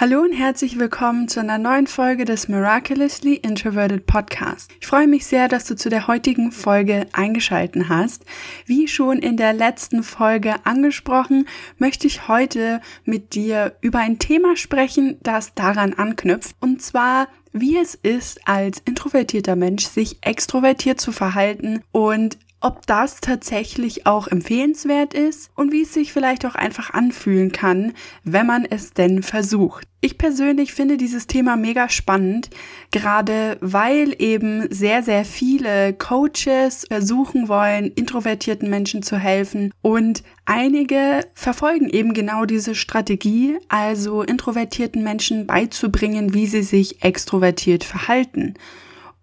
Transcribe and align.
Hallo 0.00 0.20
und 0.20 0.32
herzlich 0.32 0.78
willkommen 0.78 1.26
zu 1.26 1.40
einer 1.40 1.58
neuen 1.58 1.88
Folge 1.88 2.24
des 2.24 2.46
Miraculously 2.46 3.34
Introverted 3.34 4.06
Podcast. 4.06 4.70
Ich 4.80 4.86
freue 4.86 5.08
mich 5.08 5.26
sehr, 5.26 5.48
dass 5.48 5.64
du 5.64 5.74
zu 5.74 5.88
der 5.88 6.06
heutigen 6.06 6.52
Folge 6.52 7.08
eingeschalten 7.10 7.88
hast. 7.88 8.24
Wie 8.64 8.86
schon 8.86 9.18
in 9.18 9.36
der 9.36 9.52
letzten 9.52 10.04
Folge 10.04 10.54
angesprochen, 10.64 11.48
möchte 11.78 12.06
ich 12.06 12.28
heute 12.28 12.80
mit 13.06 13.34
dir 13.34 13.74
über 13.80 13.98
ein 13.98 14.20
Thema 14.20 14.56
sprechen, 14.56 15.16
das 15.20 15.54
daran 15.54 15.94
anknüpft. 15.94 16.54
Und 16.60 16.80
zwar 16.80 17.26
wie 17.52 17.76
es 17.76 17.96
ist, 17.96 18.46
als 18.46 18.80
introvertierter 18.84 19.56
Mensch 19.56 19.84
sich 19.84 20.18
extrovertiert 20.20 21.00
zu 21.00 21.10
verhalten 21.10 21.82
und 21.90 22.38
ob 22.60 22.86
das 22.86 23.20
tatsächlich 23.20 24.06
auch 24.06 24.26
empfehlenswert 24.26 25.14
ist 25.14 25.50
und 25.54 25.72
wie 25.72 25.82
es 25.82 25.94
sich 25.94 26.12
vielleicht 26.12 26.44
auch 26.44 26.54
einfach 26.54 26.90
anfühlen 26.90 27.52
kann, 27.52 27.92
wenn 28.24 28.46
man 28.46 28.64
es 28.64 28.92
denn 28.92 29.22
versucht. 29.22 29.86
Ich 30.00 30.16
persönlich 30.16 30.72
finde 30.72 30.96
dieses 30.96 31.26
Thema 31.26 31.56
mega 31.56 31.88
spannend, 31.88 32.50
gerade 32.92 33.58
weil 33.60 34.14
eben 34.18 34.72
sehr, 34.72 35.02
sehr 35.02 35.24
viele 35.24 35.92
Coaches 35.92 36.86
versuchen 36.86 37.48
wollen, 37.48 37.92
introvertierten 37.92 38.70
Menschen 38.70 39.02
zu 39.02 39.16
helfen 39.16 39.72
und 39.82 40.22
einige 40.44 41.26
verfolgen 41.34 41.90
eben 41.90 42.14
genau 42.14 42.44
diese 42.44 42.76
Strategie, 42.76 43.58
also 43.68 44.22
introvertierten 44.22 45.02
Menschen 45.02 45.46
beizubringen, 45.46 46.32
wie 46.32 46.46
sie 46.46 46.62
sich 46.62 47.02
extrovertiert 47.02 47.82
verhalten. 47.82 48.54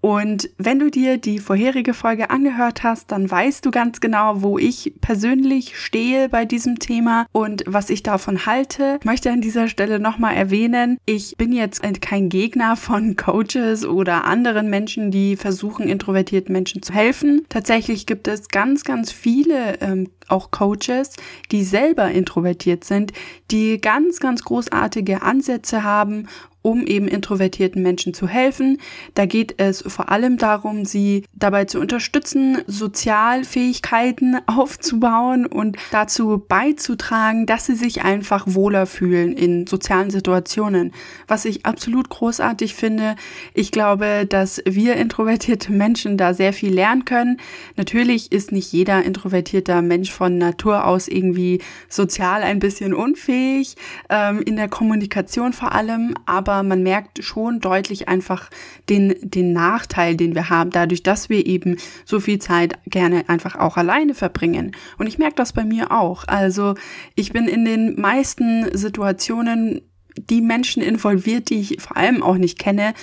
Und 0.06 0.52
wenn 0.59 0.78
du 0.78 0.92
dir 0.92 1.17
die 1.17 1.39
vorherige 1.39 1.95
Folge 1.95 2.30
angehört 2.30 2.84
hast, 2.84 3.11
dann 3.11 3.31
weißt 3.31 3.66
du 3.66 3.72
ganz 3.72 4.02
genau, 4.02 4.44
wo 4.44 4.59
ich 4.59 4.94
persönlich 5.02 5.80
stehe 5.80 6.30
bei 6.30 6.45
diesem 6.45 6.78
Thema 6.78 7.25
und 7.31 7.64
was 7.66 7.89
ich 7.89 8.03
davon 8.03 8.45
halte. 8.45 9.00
Ich 9.00 9.06
möchte 9.06 9.31
an 9.31 9.42
dieser 9.42 9.67
Stelle 9.67 10.00
nochmal 10.00 10.36
erwähnen, 10.36 11.00
ich 11.08 11.36
bin 11.38 11.52
jetzt 11.52 11.81
kein 12.02 12.30
Gegner 12.30 12.75
von 12.75 13.16
Coaches 13.16 13.84
oder 13.84 14.25
anderen 14.25 14.70
Menschen, 14.70 15.09
die 15.09 15.38
versuchen, 15.38 15.88
introvertierten 15.88 16.53
Menschen 16.53 16.84
zu 16.84 16.94
helfen. 16.94 17.44
Tatsächlich 17.50 18.06
gibt 18.06 18.28
es 18.28 18.50
ganz, 18.50 18.84
ganz 18.84 19.12
viele 19.12 19.81
ähm, 19.81 20.12
auch 20.28 20.52
Coaches, 20.52 21.16
die 21.52 21.64
selber 21.64 22.12
introvertiert 22.12 22.84
sind, 22.84 23.12
die 23.50 23.81
ganz, 23.81 24.19
ganz 24.19 24.44
großartige 24.44 25.23
Ansätze 25.23 25.84
haben 25.84 26.28
um 26.66 26.88
eben 26.88 27.08
introvertierten 27.08 27.83
Menschen 27.83 28.16
zu 28.16 28.27
helfen. 28.27 28.80
Da 29.13 29.27
geht 29.27 29.53
es 29.58 29.83
vor 29.85 30.09
allem 30.09 30.38
darum, 30.38 30.83
sie 30.83 31.23
dabei 31.35 31.66
zu 31.66 31.80
unterstützen, 31.80 32.57
Sozialfähigkeiten 32.66 34.39
aufzubauen 34.47 35.45
und 35.45 35.77
dazu 35.91 36.44
beizutragen, 36.47 37.45
dass 37.45 37.67
sie 37.67 37.75
sich 37.75 38.02
einfach 38.02 38.45
wohler 38.47 38.88
fühlen 38.88 39.33
in 39.33 39.67
sozialen 39.67 40.09
Situationen, 40.09 40.91
was 41.27 41.45
ich 41.45 41.67
absolut 41.67 42.09
großartig 42.09 42.73
finde. 42.73 43.16
Ich 43.53 43.72
glaube, 43.72 44.25
dass 44.27 44.59
wir 44.66 44.95
introvertierte 44.95 45.72
Menschen 45.72 46.17
da 46.17 46.33
sehr 46.33 46.52
viel 46.52 46.73
lernen 46.73 47.05
können. 47.05 47.38
Natürlich 47.75 48.31
ist 48.31 48.52
nicht 48.52 48.72
jeder 48.72 49.03
introvertierter 49.03 49.83
Mensch 49.83 50.11
von 50.11 50.39
Natur 50.39 50.88
aus 50.88 51.07
irgendwie 51.07 51.61
sozial 51.89 52.41
ein 52.41 52.57
bisschen 52.57 52.95
unfähig, 52.95 53.75
ähm, 54.09 54.41
in 54.41 54.55
der 54.55 54.67
Kommunikation 54.67 55.53
vor 55.53 55.73
allem, 55.73 56.16
aber 56.25 56.55
aber 56.56 56.67
man 56.67 56.84
merkt 56.84 57.23
schon 57.23 57.59
deutlich 57.59 58.08
einfach 58.08 58.50
den, 58.89 59.16
den 59.22 59.53
Nachteil, 59.53 60.16
den 60.16 60.36
wir 60.36 60.50
haben, 60.50 60.72
dadurch, 60.72 61.03
dass 61.03 61.30
wir 61.30 61.45
eben 61.45 61.78
so 62.06 62.20
viel 62.20 62.40
Zeit 62.40 62.79
gerne 62.85 63.29
einfach 63.29 63.56
auch 63.56 63.78
alleine 63.78 64.13
verbringen. 64.13 64.75
Und 64.97 65.07
ich 65.07 65.18
merke 65.18 65.35
das 65.35 65.53
bei 65.53 65.63
mir 65.63 65.91
auch. 65.91 66.24
Also 66.28 66.75
ich 67.16 67.31
bin 67.34 67.47
in 67.47 67.66
den 67.66 68.00
meisten 68.00 68.75
Situationen 68.75 69.81
die 70.18 70.42
Menschen 70.42 70.81
involviert, 70.81 71.50
die 71.50 71.59
ich 71.59 71.81
vor 71.81 71.98
allem 71.98 72.24
auch 72.24 72.38
nicht 72.38 72.59
kenne, 72.59 72.94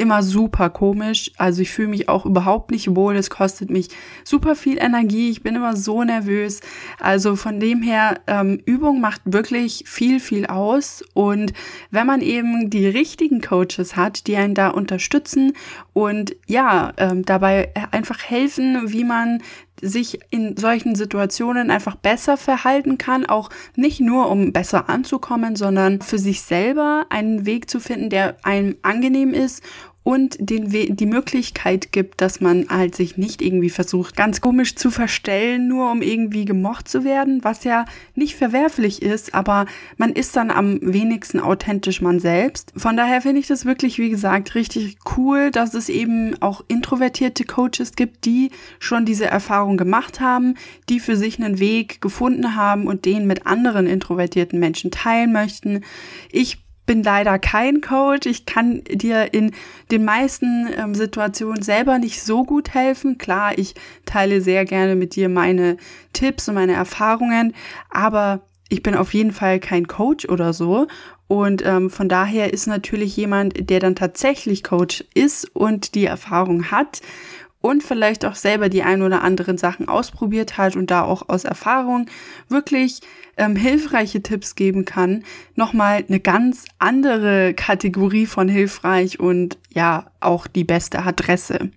immer 0.00 0.22
super 0.22 0.70
komisch. 0.70 1.30
Also 1.36 1.60
ich 1.60 1.70
fühle 1.70 1.88
mich 1.88 2.08
auch 2.08 2.24
überhaupt 2.24 2.70
nicht 2.70 2.96
wohl. 2.96 3.16
Es 3.16 3.28
kostet 3.28 3.70
mich 3.70 3.88
super 4.24 4.56
viel 4.56 4.78
Energie. 4.78 5.30
Ich 5.30 5.42
bin 5.42 5.54
immer 5.54 5.76
so 5.76 6.02
nervös. 6.02 6.60
Also 6.98 7.36
von 7.36 7.60
dem 7.60 7.82
her, 7.82 8.20
ähm, 8.26 8.60
Übung 8.64 9.00
macht 9.00 9.20
wirklich 9.26 9.84
viel, 9.86 10.18
viel 10.18 10.46
aus. 10.46 11.04
Und 11.12 11.52
wenn 11.90 12.06
man 12.06 12.22
eben 12.22 12.70
die 12.70 12.86
richtigen 12.86 13.42
Coaches 13.42 13.94
hat, 13.94 14.26
die 14.26 14.36
einen 14.36 14.54
da 14.54 14.68
unterstützen 14.68 15.52
und 15.92 16.34
ja, 16.46 16.94
ähm, 16.96 17.24
dabei 17.24 17.72
einfach 17.90 18.22
helfen, 18.22 18.90
wie 18.90 19.04
man 19.04 19.42
sich 19.82 20.20
in 20.30 20.56
solchen 20.56 20.94
Situationen 20.94 21.70
einfach 21.70 21.96
besser 21.96 22.36
verhalten 22.36 22.98
kann, 22.98 23.26
auch 23.26 23.50
nicht 23.76 24.00
nur 24.00 24.30
um 24.30 24.52
besser 24.52 24.88
anzukommen, 24.88 25.56
sondern 25.56 26.00
für 26.00 26.18
sich 26.18 26.42
selber 26.42 27.06
einen 27.10 27.46
Weg 27.46 27.70
zu 27.70 27.80
finden, 27.80 28.10
der 28.10 28.36
einem 28.44 28.76
angenehm 28.82 29.34
ist 29.34 29.62
und 30.10 30.36
den 30.40 30.72
We 30.72 30.92
die 30.92 31.06
Möglichkeit 31.06 31.92
gibt, 31.92 32.20
dass 32.20 32.40
man 32.40 32.66
halt 32.68 32.96
sich 32.96 33.16
nicht 33.16 33.40
irgendwie 33.40 33.70
versucht, 33.70 34.16
ganz 34.16 34.40
komisch 34.40 34.74
zu 34.74 34.90
verstellen, 34.90 35.68
nur 35.68 35.92
um 35.92 36.02
irgendwie 36.02 36.44
gemocht 36.44 36.88
zu 36.88 37.04
werden, 37.04 37.44
was 37.44 37.62
ja 37.62 37.84
nicht 38.16 38.34
verwerflich 38.34 39.02
ist, 39.02 39.34
aber 39.34 39.66
man 39.98 40.10
ist 40.12 40.34
dann 40.34 40.50
am 40.50 40.80
wenigsten 40.82 41.38
authentisch 41.38 42.00
man 42.00 42.18
selbst. 42.18 42.72
Von 42.76 42.96
daher 42.96 43.22
finde 43.22 43.38
ich 43.38 43.46
das 43.46 43.64
wirklich, 43.64 43.98
wie 43.98 44.10
gesagt, 44.10 44.56
richtig 44.56 44.98
cool, 45.16 45.52
dass 45.52 45.74
es 45.74 45.88
eben 45.88 46.34
auch 46.42 46.64
introvertierte 46.66 47.44
Coaches 47.44 47.92
gibt, 47.94 48.24
die 48.24 48.50
schon 48.80 49.04
diese 49.04 49.26
Erfahrung 49.26 49.76
gemacht 49.76 50.18
haben, 50.18 50.56
die 50.88 50.98
für 50.98 51.14
sich 51.14 51.38
einen 51.38 51.60
Weg 51.60 52.00
gefunden 52.00 52.56
haben 52.56 52.88
und 52.88 53.04
den 53.04 53.28
mit 53.28 53.46
anderen 53.46 53.86
introvertierten 53.86 54.58
Menschen 54.58 54.90
teilen 54.90 55.30
möchten. 55.30 55.84
Ich 56.32 56.58
bin 56.90 57.04
leider 57.04 57.38
kein 57.38 57.82
Coach. 57.82 58.26
Ich 58.26 58.46
kann 58.46 58.82
dir 58.82 59.32
in 59.32 59.52
den 59.92 60.04
meisten 60.04 60.68
ähm, 60.76 60.96
Situationen 60.96 61.62
selber 61.62 62.00
nicht 62.00 62.20
so 62.20 62.42
gut 62.42 62.74
helfen. 62.74 63.16
Klar, 63.16 63.56
ich 63.56 63.76
teile 64.06 64.40
sehr 64.40 64.64
gerne 64.64 64.96
mit 64.96 65.14
dir 65.14 65.28
meine 65.28 65.76
Tipps 66.12 66.48
und 66.48 66.56
meine 66.56 66.72
Erfahrungen, 66.72 67.54
aber 67.90 68.40
ich 68.70 68.82
bin 68.82 68.96
auf 68.96 69.14
jeden 69.14 69.30
Fall 69.30 69.60
kein 69.60 69.86
Coach 69.86 70.28
oder 70.28 70.52
so. 70.52 70.88
Und 71.28 71.64
ähm, 71.64 71.90
von 71.90 72.08
daher 72.08 72.52
ist 72.52 72.66
natürlich 72.66 73.16
jemand, 73.16 73.70
der 73.70 73.78
dann 73.78 73.94
tatsächlich 73.94 74.64
Coach 74.64 75.04
ist 75.14 75.48
und 75.54 75.94
die 75.94 76.06
Erfahrung 76.06 76.72
hat 76.72 77.02
und 77.60 77.82
vielleicht 77.82 78.24
auch 78.24 78.34
selber 78.34 78.68
die 78.68 78.82
ein 78.82 79.02
oder 79.02 79.22
anderen 79.22 79.58
Sachen 79.58 79.88
ausprobiert 79.88 80.56
hat 80.58 80.76
und 80.76 80.90
da 80.90 81.02
auch 81.02 81.28
aus 81.28 81.44
Erfahrung 81.44 82.06
wirklich 82.48 83.00
ähm, 83.36 83.56
hilfreiche 83.56 84.22
Tipps 84.22 84.54
geben 84.54 84.84
kann, 84.84 85.24
nochmal 85.56 86.04
eine 86.08 86.20
ganz 86.20 86.64
andere 86.78 87.54
Kategorie 87.54 88.26
von 88.26 88.48
hilfreich 88.48 89.20
und 89.20 89.58
ja, 89.72 90.10
auch 90.20 90.46
die 90.46 90.64
beste 90.64 91.00
Adresse. 91.00 91.70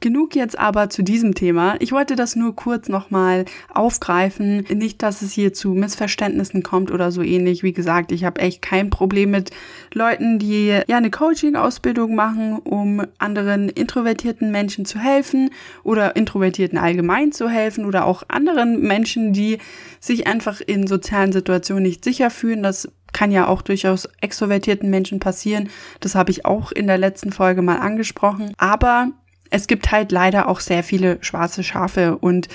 Genug 0.00 0.34
jetzt 0.34 0.58
aber 0.58 0.88
zu 0.88 1.02
diesem 1.02 1.34
Thema. 1.34 1.76
Ich 1.78 1.92
wollte 1.92 2.16
das 2.16 2.34
nur 2.34 2.56
kurz 2.56 2.88
nochmal 2.88 3.44
aufgreifen. 3.68 4.64
Nicht, 4.70 5.02
dass 5.02 5.20
es 5.20 5.32
hier 5.32 5.52
zu 5.52 5.70
Missverständnissen 5.74 6.62
kommt 6.62 6.90
oder 6.90 7.12
so 7.12 7.20
ähnlich. 7.20 7.62
Wie 7.62 7.74
gesagt, 7.74 8.10
ich 8.10 8.24
habe 8.24 8.40
echt 8.40 8.62
kein 8.62 8.88
Problem 8.88 9.30
mit 9.30 9.50
Leuten, 9.92 10.38
die 10.38 10.68
ja 10.68 10.96
eine 10.96 11.10
Coaching-Ausbildung 11.10 12.14
machen, 12.14 12.58
um 12.60 13.02
anderen 13.18 13.68
introvertierten 13.68 14.50
Menschen 14.50 14.86
zu 14.86 14.98
helfen 14.98 15.50
oder 15.82 16.16
Introvertierten 16.16 16.78
allgemein 16.78 17.32
zu 17.32 17.50
helfen 17.50 17.84
oder 17.84 18.06
auch 18.06 18.22
anderen 18.28 18.80
Menschen, 18.80 19.34
die 19.34 19.58
sich 20.00 20.26
einfach 20.26 20.62
in 20.62 20.86
sozialen 20.86 21.32
Situationen 21.32 21.82
nicht 21.82 22.04
sicher 22.04 22.30
fühlen. 22.30 22.62
Das 22.62 22.88
kann 23.12 23.32
ja 23.32 23.48
auch 23.48 23.60
durchaus 23.60 24.08
extrovertierten 24.20 24.88
Menschen 24.88 25.20
passieren. 25.20 25.68
Das 26.00 26.14
habe 26.14 26.30
ich 26.30 26.44
auch 26.44 26.72
in 26.72 26.86
der 26.86 26.96
letzten 26.96 27.32
Folge 27.32 27.60
mal 27.60 27.78
angesprochen. 27.78 28.52
Aber 28.56 29.10
es 29.50 29.66
gibt 29.66 29.90
halt 29.90 30.12
leider 30.12 30.48
auch 30.48 30.60
sehr 30.60 30.82
viele 30.82 31.18
schwarze 31.22 31.62
Schafe 31.62 32.16
und 32.18 32.48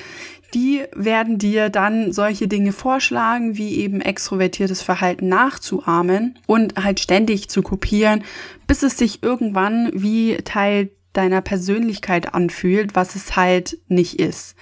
die 0.53 0.83
werden 0.95 1.38
dir 1.38 1.69
dann 1.69 2.13
solche 2.13 2.47
Dinge 2.47 2.71
vorschlagen, 2.71 3.57
wie 3.57 3.75
eben 3.75 4.00
extrovertiertes 4.00 4.81
Verhalten 4.81 5.27
nachzuahmen 5.27 6.39
und 6.47 6.81
halt 6.81 7.01
ständig 7.01 7.50
zu 7.50 7.62
kopieren, 7.62 8.24
bis 8.65 8.81
es 8.81 8.97
sich 8.97 9.21
irgendwann 9.21 9.92
wie 9.94 10.38
Teil 10.38 10.92
deiner 11.12 11.42
Persönlichkeit 11.42 12.33
anfühlt, 12.33 12.95
was 12.95 13.15
es 13.15 13.36
halt 13.36 13.77
nicht 13.88 14.19
ist. 14.19 14.56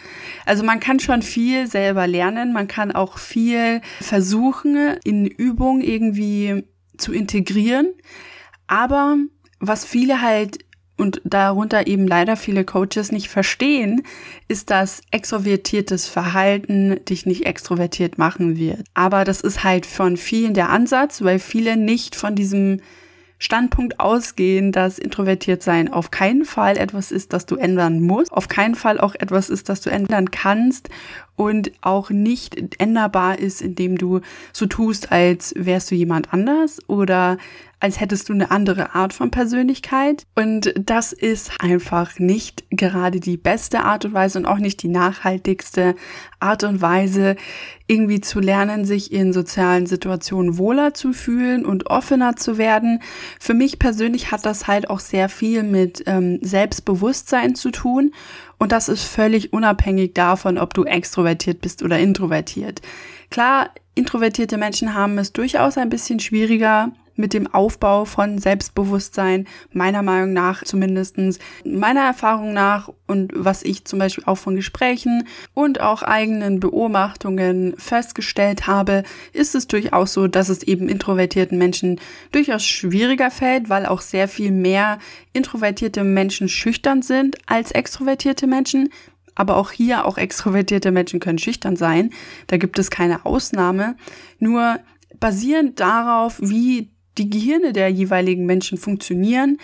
Also 0.45 0.63
man 0.63 0.79
kann 0.79 0.99
schon 0.99 1.21
viel 1.21 1.67
selber 1.67 2.07
lernen, 2.07 2.53
man 2.53 2.67
kann 2.67 2.91
auch 2.91 3.17
viel 3.17 3.81
versuchen, 4.01 4.97
in 5.03 5.25
Übung 5.25 5.81
irgendwie 5.81 6.63
zu 6.97 7.11
integrieren, 7.11 7.87
aber 8.67 9.17
was 9.59 9.85
viele 9.85 10.21
halt 10.21 10.62
und 10.97 11.21
darunter 11.23 11.87
eben 11.87 12.07
leider 12.07 12.35
viele 12.35 12.63
Coaches 12.63 13.11
nicht 13.11 13.29
verstehen, 13.29 14.03
ist, 14.47 14.69
dass 14.69 15.01
extrovertiertes 15.11 16.07
Verhalten 16.07 17.03
dich 17.05 17.25
nicht 17.25 17.45
extrovertiert 17.45 18.17
machen 18.17 18.57
wird. 18.57 18.85
Aber 18.93 19.23
das 19.23 19.41
ist 19.41 19.63
halt 19.63 19.85
von 19.85 20.17
vielen 20.17 20.53
der 20.53 20.69
Ansatz, 20.69 21.23
weil 21.23 21.39
viele 21.39 21.77
nicht 21.77 22.15
von 22.15 22.35
diesem 22.35 22.79
Standpunkt 23.39 23.99
ausgehen, 23.99 24.71
dass 24.71 24.97
introvertiert 24.97 25.63
sein 25.63 25.91
auf 25.91 26.11
keinen 26.11 26.45
Fall 26.45 26.77
etwas 26.77 27.11
ist, 27.11 27.33
das 27.33 27.45
du 27.45 27.57
ändern 27.57 27.99
musst, 28.01 28.31
auf 28.31 28.47
keinen 28.47 28.75
Fall 28.75 29.01
auch 29.01 29.15
etwas 29.15 29.49
ist, 29.49 29.67
das 29.67 29.81
du 29.81 29.89
ändern 29.89 30.31
kannst 30.31 30.89
und 31.35 31.71
auch 31.81 32.09
nicht 32.09 32.79
änderbar 32.79 33.39
ist, 33.39 33.61
indem 33.61 33.97
du 33.97 34.21
so 34.51 34.65
tust, 34.65 35.11
als 35.11 35.53
wärst 35.57 35.91
du 35.91 35.95
jemand 35.95 36.33
anders 36.33 36.79
oder 36.87 37.37
als 37.83 37.99
hättest 37.99 38.29
du 38.29 38.33
eine 38.33 38.49
andere 38.49 38.95
Art 38.95 39.11
von 39.11 39.29
Persönlichkeit. 39.29 40.25
Und 40.35 40.73
das 40.79 41.11
ist 41.11 41.51
einfach 41.59 42.17
nicht 42.17 42.63
gerade 42.69 43.19
die 43.19 43.35
beste 43.35 43.83
Art 43.83 44.05
und 44.05 44.13
Weise 44.13 44.39
und 44.39 44.45
auch 44.45 44.57
nicht 44.57 44.81
die 44.83 44.87
nachhaltigste 44.87 45.95
Art 46.39 46.63
und 46.63 46.81
Weise, 46.81 47.35
irgendwie 47.85 48.21
zu 48.21 48.39
lernen, 48.39 48.85
sich 48.85 49.11
in 49.11 49.33
sozialen 49.33 49.85
Situationen 49.85 50.57
wohler 50.57 50.93
zu 50.93 51.11
fühlen 51.11 51.65
und 51.65 51.87
offener 51.87 52.37
zu 52.37 52.57
werden. 52.57 53.01
Für 53.37 53.53
mich 53.53 53.79
persönlich 53.79 54.31
hat 54.31 54.45
das 54.45 54.67
halt 54.67 54.89
auch 54.89 55.01
sehr 55.01 55.27
viel 55.27 55.63
mit 55.63 56.03
ähm, 56.05 56.39
Selbstbewusstsein 56.41 57.53
zu 57.53 57.71
tun. 57.71 58.13
Und 58.63 58.71
das 58.71 58.87
ist 58.87 59.03
völlig 59.03 59.51
unabhängig 59.51 60.13
davon, 60.13 60.57
ob 60.57 60.73
du 60.73 60.85
extrovertiert 60.85 61.59
bist 61.59 61.83
oder 61.83 61.99
introvertiert. 61.99 62.81
Klar, 63.29 63.71
introvertierte 63.93 64.55
Menschen 64.55 64.93
haben 64.93 65.17
es 65.17 65.33
durchaus 65.33 65.77
ein 65.77 65.89
bisschen 65.89 66.21
schwieriger, 66.21 66.93
mit 67.15 67.33
dem 67.33 67.53
Aufbau 67.53 68.05
von 68.05 68.37
Selbstbewusstsein, 68.37 69.47
meiner 69.71 70.01
Meinung 70.01 70.33
nach 70.33 70.63
zumindestens 70.63 71.39
meiner 71.65 72.01
Erfahrung 72.01 72.53
nach 72.53 72.89
und 73.07 73.31
was 73.35 73.63
ich 73.63 73.85
zum 73.85 73.99
Beispiel 73.99 74.23
auch 74.25 74.37
von 74.37 74.55
Gesprächen 74.55 75.27
und 75.53 75.81
auch 75.81 76.01
eigenen 76.01 76.59
Beobachtungen 76.59 77.75
festgestellt 77.77 78.67
habe, 78.67 79.03
ist 79.33 79.55
es 79.55 79.67
durchaus 79.67 80.13
so, 80.13 80.27
dass 80.27 80.49
es 80.49 80.63
eben 80.63 80.89
introvertierten 80.89 81.57
Menschen 81.57 81.99
durchaus 82.31 82.65
schwieriger 82.65 83.31
fällt, 83.31 83.69
weil 83.69 83.85
auch 83.85 84.01
sehr 84.01 84.27
viel 84.27 84.51
mehr 84.51 84.99
introvertierte 85.33 86.03
Menschen 86.03 86.49
schüchtern 86.49 87.01
sind 87.01 87.37
als 87.45 87.71
extrovertierte 87.71 88.47
Menschen. 88.47 88.89
Aber 89.35 89.57
auch 89.57 89.71
hier, 89.71 90.05
auch 90.05 90.17
extrovertierte 90.17 90.91
Menschen 90.91 91.19
können 91.19 91.39
schüchtern 91.39 91.75
sein. 91.75 92.11
Da 92.47 92.57
gibt 92.57 92.77
es 92.77 92.91
keine 92.91 93.25
Ausnahme. 93.25 93.95
Nur 94.39 94.79
basierend 95.19 95.79
darauf, 95.79 96.39
wie 96.39 96.92
die 97.17 97.29
Gehirne 97.29 97.73
der 97.73 97.89
jeweiligen 97.89 98.45
Menschen 98.45 98.77
funktionieren, 98.77 99.57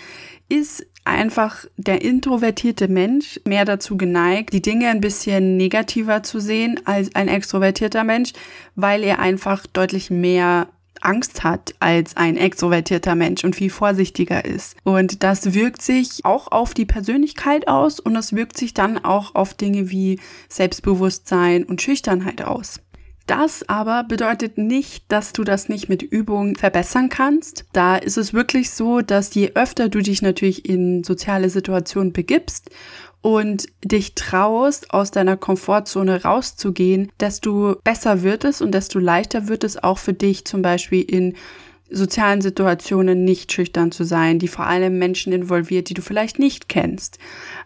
ist 0.48 0.86
einfach 1.04 1.64
der 1.76 2.02
introvertierte 2.02 2.88
Mensch 2.88 3.40
mehr 3.44 3.64
dazu 3.64 3.96
geneigt, 3.96 4.52
die 4.52 4.62
Dinge 4.62 4.88
ein 4.88 5.00
bisschen 5.00 5.56
negativer 5.56 6.22
zu 6.22 6.40
sehen 6.40 6.80
als 6.84 7.14
ein 7.14 7.28
extrovertierter 7.28 8.04
Mensch, 8.04 8.32
weil 8.74 9.02
er 9.02 9.18
einfach 9.18 9.66
deutlich 9.66 10.10
mehr 10.10 10.68
Angst 11.00 11.44
hat 11.44 11.74
als 11.80 12.16
ein 12.16 12.36
extrovertierter 12.36 13.14
Mensch 13.14 13.44
und 13.44 13.56
viel 13.56 13.70
vorsichtiger 13.70 14.44
ist. 14.44 14.76
Und 14.84 15.22
das 15.22 15.54
wirkt 15.54 15.82
sich 15.82 16.24
auch 16.24 16.52
auf 16.52 16.74
die 16.74 16.84
Persönlichkeit 16.84 17.68
aus 17.68 18.00
und 18.00 18.14
das 18.14 18.34
wirkt 18.34 18.58
sich 18.58 18.74
dann 18.74 18.98
auch 18.98 19.34
auf 19.34 19.54
Dinge 19.54 19.90
wie 19.90 20.20
Selbstbewusstsein 20.48 21.64
und 21.64 21.80
Schüchternheit 21.80 22.42
aus. 22.42 22.80
Das 23.30 23.62
aber 23.68 24.02
bedeutet 24.02 24.58
nicht, 24.58 25.04
dass 25.06 25.32
du 25.32 25.44
das 25.44 25.68
nicht 25.68 25.88
mit 25.88 26.02
Übung 26.02 26.56
verbessern 26.56 27.10
kannst. 27.10 27.64
Da 27.72 27.94
ist 27.94 28.18
es 28.18 28.34
wirklich 28.34 28.70
so, 28.70 29.02
dass 29.02 29.32
je 29.36 29.52
öfter 29.54 29.88
du 29.88 30.00
dich 30.00 30.20
natürlich 30.20 30.68
in 30.68 31.04
soziale 31.04 31.48
Situationen 31.48 32.12
begibst 32.12 32.70
und 33.22 33.68
dich 33.84 34.16
traust, 34.16 34.92
aus 34.92 35.12
deiner 35.12 35.36
Komfortzone 35.36 36.24
rauszugehen, 36.24 37.12
desto 37.20 37.76
besser 37.84 38.24
wird 38.24 38.42
es 38.42 38.60
und 38.60 38.72
desto 38.72 38.98
leichter 38.98 39.46
wird 39.46 39.62
es 39.62 39.80
auch 39.80 39.98
für 39.98 40.12
dich 40.12 40.44
zum 40.44 40.62
Beispiel 40.62 41.02
in 41.02 41.36
sozialen 41.90 42.40
Situationen 42.40 43.24
nicht 43.24 43.52
schüchtern 43.52 43.92
zu 43.92 44.04
sein, 44.04 44.38
die 44.38 44.48
vor 44.48 44.66
allem 44.66 44.98
Menschen 44.98 45.32
involviert, 45.32 45.88
die 45.88 45.94
du 45.94 46.02
vielleicht 46.02 46.38
nicht 46.38 46.68
kennst. 46.68 47.18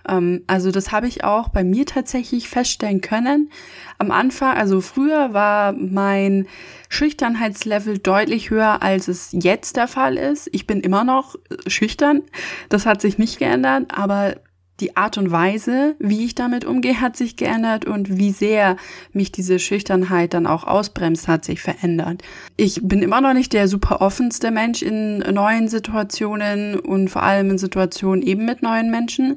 Ähm, 0.09 0.43
also 0.47 0.71
das 0.71 0.93
habe 0.93 1.07
ich 1.07 1.25
auch 1.25 1.49
bei 1.49 1.65
mir 1.65 1.87
tatsächlich 1.87 2.49
feststellen 2.49 3.01
können. 3.01 3.51
Am 3.99 4.11
Anfang, 4.11 4.57
also 4.57 4.81
früher 4.81 5.33
war 5.33 5.73
mein 5.73 6.47
Schüchternheitslevel 6.89 7.99
deutlich 7.99 8.51
höher, 8.51 8.83
als 8.83 9.09
es 9.09 9.31
jetzt 9.33 9.77
der 9.77 9.89
Fall 9.89 10.17
ist. 10.17 10.49
Ich 10.53 10.67
bin 10.67 10.81
immer 10.81 11.05
noch 11.05 11.37
schüchtern. 11.67 12.23
Das 12.69 12.87
hat 12.87 13.01
sich 13.01 13.19
nicht 13.19 13.39
geändert, 13.39 13.87
aber 13.89 14.37
die 14.81 14.97
Art 14.97 15.19
und 15.19 15.31
Weise, 15.31 15.95
wie 16.01 16.25
ich 16.25 16.35
damit 16.35 16.65
umgehe, 16.65 17.01
hat 17.01 17.17
sich 17.17 17.37
geändert 17.37 17.85
und 17.85 18.19
wie 18.19 18.33
sehr 18.33 18.77
mich 19.13 19.31
diese 19.31 19.61
Schüchternheit 19.61 20.35
dann 20.35 20.49
auch 20.49 20.65
ausbremst, 20.65 21.29
hat 21.29 21.45
sich 21.45 21.61
verändert. 21.61 22.23
Ich 22.57 22.81
bin 22.83 23.01
immer 23.01 23.21
noch 23.21 23.35
nicht 23.35 23.53
der 23.53 23.69
super 23.69 24.01
offenste 24.01 24.51
Mensch 24.51 24.83
in 24.83 25.19
neuen 25.19 25.69
Situationen 25.69 26.79
und 26.79 27.09
vor 27.09 27.23
allem 27.23 27.51
in 27.51 27.59
Situationen 27.59 28.23
eben 28.23 28.45
mit 28.45 28.63
neuen 28.63 28.91
Menschen. 28.91 29.37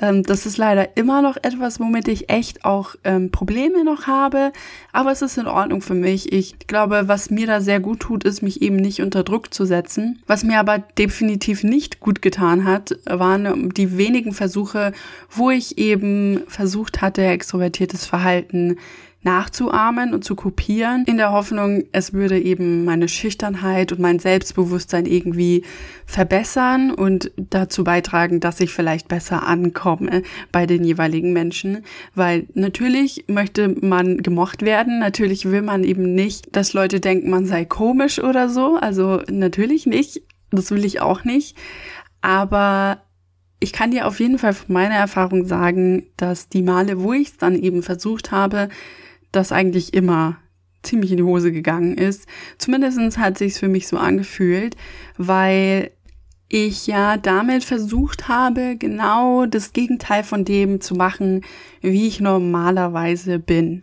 Ähm, 0.00 0.22
das 0.22 0.46
ist 0.46 0.56
leider 0.56 0.96
immer 0.96 1.20
noch 1.20 1.36
etwas, 1.36 1.80
womit 1.80 2.08
ich 2.08 2.30
echt 2.30 2.64
auch 2.64 2.94
ähm, 3.04 3.30
Probleme 3.30 3.84
noch 3.84 4.06
habe, 4.06 4.52
aber 4.92 5.12
es 5.12 5.20
ist 5.20 5.36
in 5.36 5.46
Ordnung 5.46 5.82
für 5.82 5.94
mich. 5.94 6.32
Ich 6.32 6.58
glaube, 6.66 7.08
was 7.08 7.30
mir 7.30 7.46
da 7.46 7.60
sehr 7.60 7.80
gut 7.80 8.00
tut, 8.00 8.24
ist, 8.24 8.40
mich 8.40 8.62
eben 8.62 8.76
nicht 8.76 9.02
unter 9.02 9.22
Druck 9.22 9.52
zu 9.52 9.66
setzen. 9.66 10.22
Was 10.26 10.44
mir 10.44 10.58
aber 10.58 10.78
definitiv 10.78 11.62
nicht 11.62 12.00
gut 12.00 12.22
getan 12.22 12.64
hat, 12.64 12.96
waren 13.04 13.70
die 13.74 13.98
wenigen 13.98 14.32
Versuche, 14.32 14.77
Woche, 14.78 14.92
wo 15.30 15.50
ich 15.50 15.78
eben 15.78 16.42
versucht 16.48 17.00
hatte, 17.00 17.24
extrovertiertes 17.24 18.06
Verhalten 18.06 18.76
nachzuahmen 19.22 20.14
und 20.14 20.22
zu 20.22 20.36
kopieren, 20.36 21.02
in 21.06 21.16
der 21.16 21.32
Hoffnung, 21.32 21.82
es 21.90 22.12
würde 22.12 22.38
eben 22.40 22.84
meine 22.84 23.08
Schüchternheit 23.08 23.90
und 23.90 23.98
mein 23.98 24.20
Selbstbewusstsein 24.20 25.06
irgendwie 25.06 25.64
verbessern 26.06 26.92
und 26.92 27.32
dazu 27.36 27.82
beitragen, 27.82 28.38
dass 28.38 28.60
ich 28.60 28.72
vielleicht 28.72 29.08
besser 29.08 29.44
ankomme 29.44 30.22
bei 30.52 30.66
den 30.66 30.84
jeweiligen 30.84 31.32
Menschen. 31.32 31.84
Weil 32.14 32.46
natürlich 32.54 33.24
möchte 33.26 33.68
man 33.68 34.18
gemocht 34.18 34.62
werden, 34.62 35.00
natürlich 35.00 35.50
will 35.50 35.62
man 35.62 35.82
eben 35.82 36.14
nicht, 36.14 36.54
dass 36.54 36.72
Leute 36.72 37.00
denken, 37.00 37.28
man 37.28 37.44
sei 37.44 37.64
komisch 37.64 38.20
oder 38.20 38.48
so. 38.48 38.76
Also 38.76 39.22
natürlich 39.28 39.84
nicht, 39.84 40.22
das 40.52 40.70
will 40.70 40.84
ich 40.84 41.00
auch 41.00 41.24
nicht. 41.24 41.56
Aber 42.20 43.02
ich 43.60 43.72
kann 43.72 43.90
dir 43.90 44.06
auf 44.06 44.20
jeden 44.20 44.38
Fall 44.38 44.54
von 44.54 44.72
meiner 44.72 44.94
Erfahrung 44.94 45.46
sagen, 45.46 46.06
dass 46.16 46.48
die 46.48 46.62
Male, 46.62 47.00
wo 47.00 47.12
ich 47.12 47.28
es 47.28 47.36
dann 47.36 47.56
eben 47.56 47.82
versucht 47.82 48.30
habe, 48.30 48.68
das 49.32 49.52
eigentlich 49.52 49.94
immer 49.94 50.36
ziemlich 50.82 51.10
in 51.10 51.16
die 51.18 51.24
Hose 51.24 51.52
gegangen 51.52 51.96
ist. 51.96 52.26
Zumindestens 52.56 53.18
hat 53.18 53.36
sich's 53.36 53.58
für 53.58 53.68
mich 53.68 53.88
so 53.88 53.96
angefühlt, 53.98 54.76
weil 55.16 55.90
ich 56.48 56.86
ja 56.86 57.18
damit 57.18 57.64
versucht 57.64 58.28
habe, 58.28 58.76
genau 58.78 59.44
das 59.44 59.72
Gegenteil 59.72 60.24
von 60.24 60.44
dem 60.44 60.80
zu 60.80 60.94
machen, 60.94 61.42
wie 61.80 62.06
ich 62.06 62.20
normalerweise 62.20 63.38
bin. 63.38 63.82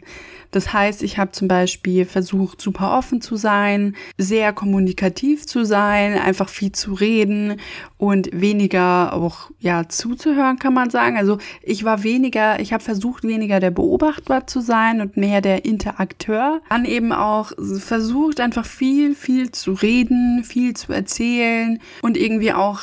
Das 0.55 0.71
heißt, 0.71 1.03
ich 1.03 1.17
habe 1.17 1.31
zum 1.31 1.49
Beispiel 1.49 2.05
versucht, 2.05 2.61
super 2.61 2.97
offen 2.97 3.19
zu 3.19 3.35
sein, 3.35 3.93
sehr 4.17 4.53
kommunikativ 4.53 5.45
zu 5.45 5.65
sein, 5.65 6.17
einfach 6.17 6.47
viel 6.47 6.71
zu 6.71 6.93
reden 6.93 7.57
und 7.97 8.29
weniger 8.31 9.11
auch 9.11 9.51
ja 9.59 9.89
zuzuhören, 9.89 10.57
kann 10.57 10.73
man 10.73 10.89
sagen. 10.89 11.17
Also 11.17 11.39
ich 11.61 11.83
war 11.83 12.03
weniger, 12.03 12.61
ich 12.61 12.71
habe 12.71 12.81
versucht, 12.81 13.25
weniger 13.25 13.59
der 13.59 13.71
Beobachter 13.71 14.47
zu 14.47 14.61
sein 14.61 15.01
und 15.01 15.17
mehr 15.17 15.41
der 15.41 15.65
Interakteur. 15.65 16.61
Dann 16.69 16.85
eben 16.85 17.11
auch 17.11 17.51
versucht, 17.79 18.39
einfach 18.39 18.65
viel, 18.65 19.13
viel 19.13 19.51
zu 19.51 19.73
reden, 19.73 20.45
viel 20.45 20.73
zu 20.73 20.93
erzählen 20.93 21.81
und 22.01 22.15
irgendwie 22.15 22.53
auch 22.53 22.79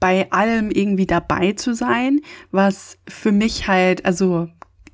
bei 0.00 0.30
allem 0.30 0.70
irgendwie 0.70 1.06
dabei 1.06 1.52
zu 1.52 1.74
sein, 1.74 2.20
was 2.50 2.98
für 3.08 3.32
mich 3.32 3.66
halt, 3.68 4.04
also 4.04 4.48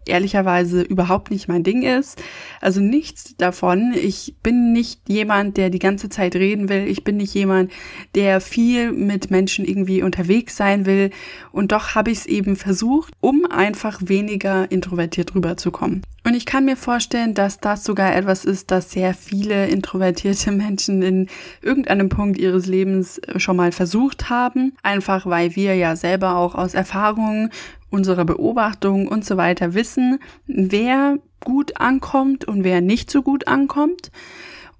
ehrlicherweise 0.06 0.82
überhaupt 0.82 1.30
nicht 1.30 1.48
mein 1.48 1.62
Ding 1.62 1.82
ist. 1.82 2.20
Also 2.60 2.80
nichts 2.80 3.36
davon. 3.36 3.92
Ich 3.94 4.34
bin 4.42 4.72
nicht 4.72 5.00
jemand, 5.08 5.56
der 5.56 5.70
die 5.70 5.78
ganze 5.78 6.08
Zeit 6.08 6.34
reden 6.36 6.68
will. 6.68 6.86
Ich 6.88 7.04
bin 7.04 7.16
nicht 7.16 7.34
jemand, 7.34 7.70
der 8.14 8.40
viel 8.40 8.92
mit 8.92 9.30
Menschen 9.30 9.64
irgendwie 9.64 10.02
unterwegs 10.02 10.56
sein 10.56 10.86
will. 10.86 11.10
Und 11.52 11.72
doch 11.72 11.94
habe 11.94 12.10
ich 12.10 12.18
es 12.18 12.26
eben 12.26 12.56
versucht, 12.56 13.12
um 13.20 13.46
einfach 13.46 14.00
weniger 14.04 14.70
introvertiert 14.70 15.34
rüberzukommen. 15.34 16.02
Und 16.24 16.34
ich 16.34 16.46
kann 16.46 16.64
mir 16.64 16.76
vorstellen, 16.76 17.34
dass 17.34 17.58
das 17.58 17.82
sogar 17.82 18.14
etwas 18.14 18.44
ist, 18.44 18.70
das 18.70 18.92
sehr 18.92 19.12
viele 19.12 19.66
introvertierte 19.66 20.52
Menschen 20.52 21.02
in 21.02 21.28
irgendeinem 21.60 22.08
Punkt 22.08 22.38
ihres 22.38 22.66
Lebens 22.66 23.20
schon 23.36 23.56
mal 23.56 23.72
versucht 23.72 24.30
haben. 24.30 24.74
Einfach 24.82 25.26
weil 25.26 25.56
wir 25.56 25.74
ja 25.74 25.96
selber 25.96 26.36
auch 26.36 26.54
aus 26.54 26.74
Erfahrungen 26.74 27.50
unserer 27.92 28.24
Beobachtung 28.24 29.06
und 29.06 29.24
so 29.24 29.36
weiter 29.36 29.74
wissen, 29.74 30.18
wer 30.46 31.18
gut 31.40 31.76
ankommt 31.80 32.44
und 32.46 32.64
wer 32.64 32.80
nicht 32.80 33.10
so 33.10 33.22
gut 33.22 33.46
ankommt. 33.46 34.10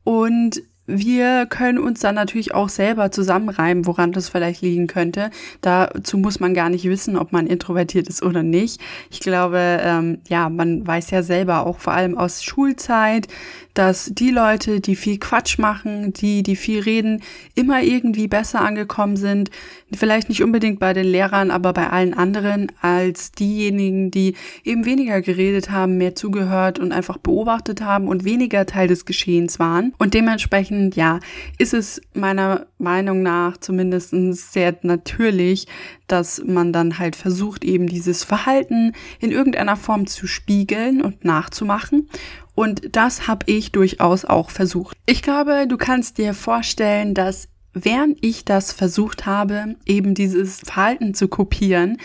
Und 0.05 0.63
wir 0.93 1.47
können 1.47 1.79
uns 1.79 2.01
dann 2.01 2.15
natürlich 2.15 2.55
auch 2.55 2.69
selber 2.69 3.11
zusammenreimen, 3.11 3.87
woran 3.87 4.13
das 4.13 4.29
vielleicht 4.29 4.61
liegen 4.61 4.87
könnte. 4.87 5.31
Dazu 5.61 6.19
muss 6.19 6.41
man 6.41 6.55
gar 6.55 6.69
nicht 6.69 6.85
wissen, 6.85 7.17
ob 7.17 7.33
man 7.33 7.47
introvertiert 7.47 8.09
ist 8.09 8.23
oder 8.23 8.43
nicht. 8.43 8.81
Ich 9.11 9.21
glaube, 9.21 9.81
ähm, 9.83 10.19
ja, 10.29 10.49
man 10.49 10.87
weiß 10.87 11.11
ja 11.11 11.23
selber 11.23 11.67
auch 11.67 11.79
vor 11.79 11.95
allem 11.95 12.17
aus 12.17 12.45
Schulzeit, 12.45 13.29
dass 13.75 14.11
die 14.13 14.31
Leute, 14.31 14.81
die 14.81 14.97
viel 14.97 15.19
Quatsch 15.19 15.59
machen, 15.59 16.13
die, 16.13 16.43
die 16.43 16.57
viel 16.57 16.81
reden, 16.81 17.23
immer 17.55 17.83
irgendwie 17.83 18.29
besser 18.29 18.61
angekommen 18.61 19.17
sind. 19.17 19.51
Vielleicht 19.95 20.29
nicht 20.29 20.43
unbedingt 20.43 20.79
bei 20.79 20.93
den 20.93 21.07
Lehrern, 21.07 21.51
aber 21.51 21.73
bei 21.73 21.89
allen 21.89 22.15
anderen 22.15 22.71
als 22.81 23.33
diejenigen, 23.33 24.11
die 24.11 24.35
eben 24.65 24.85
weniger 24.85 25.23
geredet 25.23 25.71
haben, 25.71 25.97
mehr 25.97 26.15
zugehört 26.15 26.79
und 26.79 26.93
einfach 26.93 27.19
beobachtet 27.19 27.81
haben 27.81 28.09
und 28.09 28.25
weniger 28.25 28.67
Teil 28.67 28.89
des 28.89 29.07
Geschehens 29.07 29.59
waren. 29.59 29.95
Und 29.99 30.15
dementsprechend, 30.15 30.82
ja, 30.91 31.21
ist 31.59 31.75
es 31.75 32.01
meiner 32.15 32.67
Meinung 32.79 33.23
nach 33.23 33.57
zumindest 33.57 34.13
sehr 34.53 34.77
natürlich, 34.83 35.67
dass 36.07 36.43
man 36.45 36.73
dann 36.73 36.99
halt 36.99 37.17
versucht, 37.17 37.65
eben 37.65 37.87
dieses 37.87 38.25
Verhalten 38.25 38.93
in 39.21 39.31
irgendeiner 39.31 39.77
Form 39.77 40.07
zu 40.07 40.27
spiegeln 40.27 41.03
und 41.03 41.25
nachzumachen. 41.25 42.09
Und 42.55 42.95
das 42.97 43.29
habe 43.29 43.47
ich 43.47 43.73
durchaus 43.73 44.25
auch 44.25 44.51
versucht. 44.51 44.97
Ich 45.07 45.23
glaube, 45.23 45.67
du 45.69 45.77
kannst 45.77 46.19
dir 46.19 46.35
vorstellen, 46.35 47.15
dass 47.15 47.49
während 47.73 48.19
ich 48.25 48.45
das 48.45 48.73
versucht 48.73 49.27
habe, 49.27 49.77
eben 49.87 50.15
dieses 50.15 50.61
Verhalten 50.61 51.15
zu 51.15 51.29
kopieren, 51.29 51.99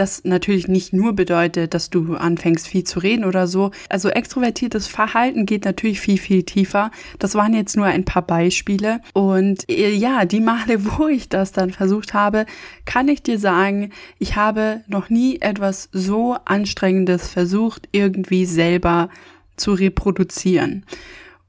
das 0.00 0.24
natürlich 0.24 0.66
nicht 0.66 0.94
nur 0.94 1.12
bedeutet, 1.12 1.74
dass 1.74 1.90
du 1.90 2.14
anfängst 2.14 2.66
viel 2.66 2.84
zu 2.84 3.00
reden 3.00 3.24
oder 3.24 3.46
so. 3.46 3.70
Also 3.90 4.08
extrovertiertes 4.08 4.86
Verhalten 4.86 5.44
geht 5.44 5.66
natürlich 5.66 6.00
viel, 6.00 6.16
viel 6.16 6.42
tiefer. 6.42 6.90
Das 7.18 7.34
waren 7.34 7.52
jetzt 7.52 7.76
nur 7.76 7.84
ein 7.84 8.06
paar 8.06 8.22
Beispiele. 8.22 9.00
Und 9.12 9.68
äh, 9.68 9.92
ja, 9.92 10.24
die 10.24 10.40
Male, 10.40 10.84
wo 10.98 11.06
ich 11.06 11.28
das 11.28 11.52
dann 11.52 11.70
versucht 11.70 12.14
habe, 12.14 12.46
kann 12.86 13.08
ich 13.08 13.22
dir 13.22 13.38
sagen, 13.38 13.90
ich 14.18 14.36
habe 14.36 14.80
noch 14.88 15.10
nie 15.10 15.40
etwas 15.42 15.90
so 15.92 16.34
anstrengendes 16.46 17.28
versucht, 17.28 17.88
irgendwie 17.92 18.46
selber 18.46 19.10
zu 19.56 19.74
reproduzieren. 19.74 20.86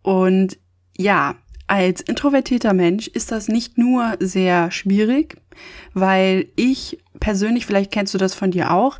Und 0.01 0.57
ja, 0.97 1.35
als 1.71 2.01
introvertierter 2.01 2.73
Mensch 2.73 3.07
ist 3.07 3.31
das 3.31 3.47
nicht 3.47 3.77
nur 3.77 4.17
sehr 4.19 4.71
schwierig, 4.71 5.37
weil 5.93 6.47
ich 6.57 6.99
persönlich, 7.21 7.65
vielleicht 7.65 7.91
kennst 7.91 8.13
du 8.13 8.17
das 8.17 8.35
von 8.35 8.51
dir 8.51 8.71
auch, 8.71 8.99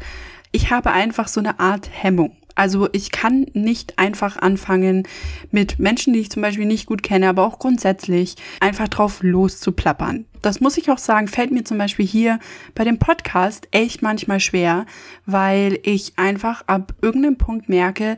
ich 0.54 0.72
habe 0.72 0.92
einfach 0.92 1.28
so 1.28 1.42
eine 1.42 1.60
Art 1.60 1.90
Hemmung. 1.92 2.34
Also 2.56 2.88
ich 2.94 3.12
kann 3.12 3.46
nicht 3.52 4.00
einfach 4.00 4.38
anfangen, 4.38 5.04
mit 5.52 5.80
Menschen, 5.80 6.14
die 6.14 6.20
ich 6.22 6.32
zum 6.32 6.42
Beispiel 6.42 6.66
nicht 6.66 6.86
gut 6.86 7.04
kenne, 7.04 7.28
aber 7.28 7.46
auch 7.46 7.60
grundsätzlich 7.60 8.38
einfach 8.62 8.88
drauf 8.88 9.22
loszuplappern. 9.22 10.24
Das 10.42 10.62
muss 10.62 10.78
ich 10.78 10.90
auch 10.92 10.98
sagen, 10.98 11.28
fällt 11.28 11.52
mir 11.52 11.66
zum 11.66 11.78
Beispiel 11.78 12.08
hier 12.08 12.40
bei 12.74 12.86
dem 12.86 13.00
Podcast 13.00 13.68
echt 13.72 14.02
manchmal 14.02 14.40
schwer, 14.40 14.86
weil 15.26 15.78
ich 15.84 16.14
einfach 16.16 16.64
ab 16.68 16.94
irgendeinem 17.02 17.38
Punkt 17.38 17.68
merke, 17.68 18.16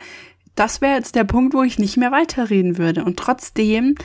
das 0.56 0.82
wäre 0.82 0.96
jetzt 0.96 1.16
der 1.16 1.24
Punkt, 1.24 1.56
wo 1.56 1.64
ich 1.64 1.80
nicht 1.80 1.98
mehr 1.98 2.12
weiterreden 2.12 2.78
würde. 2.78 3.04
Und 3.04 3.18
trotzdem 3.18 3.96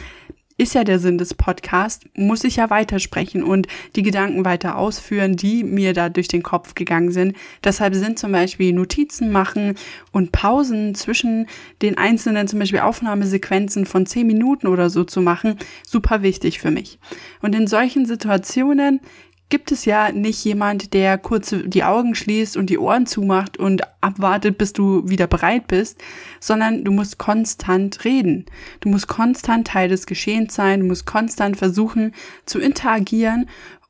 ist 0.59 0.75
ja 0.75 0.85
der 0.85 0.99
Sinn 0.99 1.19
des 1.19 1.35
Podcasts, 1.35 2.05
muss 2.15 2.45
ich 2.45 2.57
ja 2.57 2.69
weitersprechen 2.69 3.45
und 3.45 3.69
die 3.95 4.03
Gedanken 4.03 4.45
weiter 4.45 4.77
ausführen, 4.77 5.37
die 5.37 5.62
mir 5.62 5.95
da 5.95 6.09
durch 6.09 6.29
den 6.29 6.43
Kopf 6.43 6.75
gegangen 6.75 7.12
sind. 7.12 7.37
Deshalb 7.62 7.95
sind 7.95 8.19
zum 8.19 8.33
Beispiel 8.33 8.73
Notizen 8.73 9.31
machen 9.31 9.77
und 10.11 10.33
Pausen 10.33 10.97
zwischen 10.97 11.47
den 11.81 11.97
einzelnen 11.97 12.49
zum 12.49 12.59
Beispiel 12.59 12.81
Aufnahmesequenzen 12.81 13.87
von 13.87 14.05
zehn 14.05 14.27
Minuten 14.27 14.67
oder 14.67 14.91
so 14.91 15.05
zu 15.05 15.21
machen, 15.21 15.57
super 15.87 16.23
wichtig 16.23 16.59
für 16.59 16.73
mich. 16.73 16.99
Und 17.41 17.55
in 17.55 17.69
solchen 17.69 18.05
Situationen 18.05 19.00
gibt 19.49 19.73
es 19.73 19.85
ja 19.85 20.12
nicht 20.12 20.45
jemand, 20.45 20.93
der 20.93 21.17
kurz 21.17 21.55
die 21.64 21.85
Augen 21.85 22.14
schließt 22.14 22.57
und 22.57 22.69
die 22.71 22.78
Ohren 22.78 23.07
zumacht 23.07 23.57
und 23.57 23.83
abwartet, 24.00 24.59
bis 24.59 24.73
du 24.73 25.09
wieder 25.09 25.26
bereit 25.26 25.67
bist, 25.69 26.02
sondern 26.40 26.85
du 26.85 26.93
musst 26.93 27.19
konstant 27.19 28.05
reden. 28.05 28.47
Du 28.81 28.88
musst 28.88 29.09
konstant 29.09 29.67
Teil 29.67 29.88
des 29.88 30.07
Geschehens 30.07 30.55
sein, 30.55 30.81
du 30.81 30.87
musst 30.87 31.07
konstant 31.07 31.57
versuchen 31.57 32.14
zu 32.45 32.59
interagieren 32.59 33.49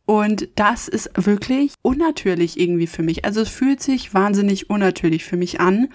und 0.09 0.49
das 0.55 0.89
ist 0.89 1.11
wirklich 1.17 1.75
unnatürlich 1.83 2.59
irgendwie 2.59 2.87
für 2.87 3.03
mich. 3.03 3.27
Also 3.27 3.43
es 3.43 3.51
fühlt 3.51 3.83
sich 3.83 4.15
wahnsinnig 4.15 4.71
unnatürlich 4.71 5.23
für 5.23 5.37
mich 5.37 5.61
an. 5.61 5.89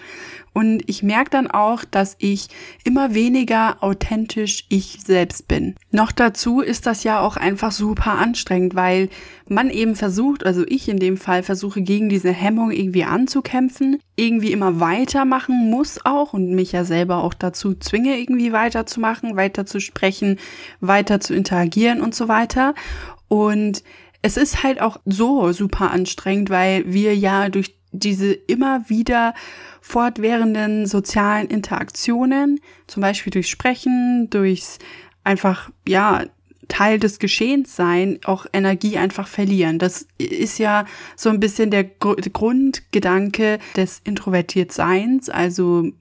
Und 0.53 0.83
ich 0.85 1.01
merke 1.01 1.31
dann 1.31 1.49
auch, 1.49 1.83
dass 1.83 2.15
ich 2.19 2.49
immer 2.83 3.15
weniger 3.15 3.81
authentisch 3.81 4.65
ich 4.69 4.99
selbst 5.03 5.47
bin. 5.47 5.73
Noch 5.89 6.11
dazu 6.11 6.61
ist 6.61 6.85
das 6.85 7.03
ja 7.03 7.21
auch 7.21 7.37
einfach 7.37 7.71
super 7.71 8.19
anstrengend, 8.19 8.75
weil 8.75 9.09
man 9.49 9.71
eben 9.71 9.95
versucht, 9.95 10.45
also 10.45 10.63
ich 10.67 10.87
in 10.87 10.99
dem 10.99 11.17
Fall 11.17 11.41
versuche 11.41 11.81
gegen 11.81 12.07
diese 12.07 12.31
Hemmung 12.31 12.69
irgendwie 12.69 13.05
anzukämpfen, 13.05 13.97
irgendwie 14.15 14.51
immer 14.51 14.79
weitermachen 14.79 15.71
muss 15.71 16.05
auch 16.05 16.33
und 16.33 16.53
mich 16.53 16.71
ja 16.71 16.85
selber 16.85 17.23
auch 17.23 17.33
dazu 17.33 17.73
zwinge, 17.73 18.19
irgendwie 18.19 18.51
weiterzumachen, 18.51 19.35
weiter 19.37 19.65
zu 19.65 19.79
sprechen, 19.79 20.37
weiter 20.81 21.19
zu 21.19 21.33
interagieren 21.33 21.99
und 21.99 22.13
so 22.13 22.27
weiter. 22.27 22.75
Und 23.27 23.81
es 24.23 24.37
ist 24.37 24.63
halt 24.63 24.81
auch 24.81 24.97
so 25.05 25.51
super 25.51 25.91
anstrengend, 25.91 26.49
weil 26.49 26.91
wir 26.91 27.15
ja 27.15 27.49
durch 27.49 27.75
diese 27.91 28.33
immer 28.33 28.89
wieder 28.89 29.35
fortwährenden 29.81 30.87
sozialen 30.87 31.47
Interaktionen, 31.47 32.59
zum 32.87 33.01
Beispiel 33.01 33.31
durch 33.31 33.49
Sprechen, 33.49 34.29
durchs 34.31 34.79
einfach, 35.23 35.69
ja, 35.87 36.23
Teil 36.69 36.97
des 36.97 37.19
Geschehens 37.19 37.75
sein, 37.75 38.19
auch 38.23 38.45
Energie 38.53 38.97
einfach 38.97 39.27
verlieren. 39.27 39.77
Das 39.77 40.07
ist 40.17 40.57
ja 40.57 40.85
so 41.17 41.29
ein 41.29 41.41
bisschen 41.41 41.69
der 41.69 41.83
Grundgedanke 41.83 43.59
des 43.75 44.01
Introvertiertseins, 44.05 45.29
also 45.29 45.91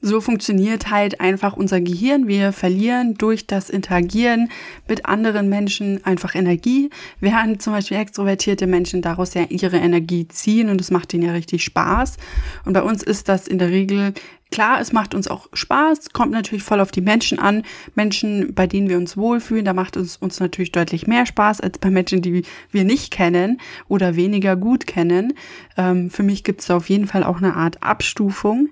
so 0.00 0.20
funktioniert 0.20 0.90
halt 0.90 1.20
einfach 1.20 1.56
unser 1.56 1.80
Gehirn. 1.80 2.28
Wir 2.28 2.52
verlieren 2.52 3.14
durch 3.14 3.46
das 3.46 3.68
Interagieren 3.68 4.48
mit 4.86 5.06
anderen 5.06 5.48
Menschen 5.48 6.04
einfach 6.04 6.34
Energie, 6.34 6.90
während 7.20 7.60
zum 7.60 7.72
Beispiel 7.72 7.96
extrovertierte 7.96 8.66
Menschen 8.66 9.02
daraus 9.02 9.34
ja 9.34 9.42
ihre 9.48 9.78
Energie 9.78 10.28
ziehen 10.28 10.68
und 10.68 10.80
es 10.80 10.90
macht 10.90 11.12
ihnen 11.14 11.24
ja 11.24 11.32
richtig 11.32 11.64
Spaß. 11.64 12.16
Und 12.64 12.74
bei 12.74 12.82
uns 12.82 13.02
ist 13.02 13.28
das 13.28 13.48
in 13.48 13.58
der 13.58 13.70
Regel 13.70 14.14
Klar, 14.50 14.80
es 14.80 14.92
macht 14.92 15.14
uns 15.14 15.28
auch 15.28 15.46
Spaß, 15.52 16.14
kommt 16.14 16.32
natürlich 16.32 16.62
voll 16.62 16.80
auf 16.80 16.90
die 16.90 17.02
Menschen 17.02 17.38
an. 17.38 17.64
Menschen, 17.94 18.54
bei 18.54 18.66
denen 18.66 18.88
wir 18.88 18.96
uns 18.96 19.16
wohlfühlen, 19.16 19.64
da 19.64 19.74
macht 19.74 19.96
es 19.96 20.16
uns 20.16 20.40
natürlich 20.40 20.72
deutlich 20.72 21.06
mehr 21.06 21.26
Spaß 21.26 21.60
als 21.60 21.78
bei 21.78 21.90
Menschen, 21.90 22.22
die 22.22 22.44
wir 22.70 22.84
nicht 22.84 23.12
kennen 23.12 23.60
oder 23.88 24.16
weniger 24.16 24.56
gut 24.56 24.86
kennen. 24.86 25.34
Ähm, 25.76 26.08
für 26.08 26.22
mich 26.22 26.44
gibt 26.44 26.62
es 26.62 26.70
auf 26.70 26.88
jeden 26.88 27.06
Fall 27.06 27.24
auch 27.24 27.38
eine 27.38 27.56
Art 27.56 27.82
Abstufung. 27.82 28.70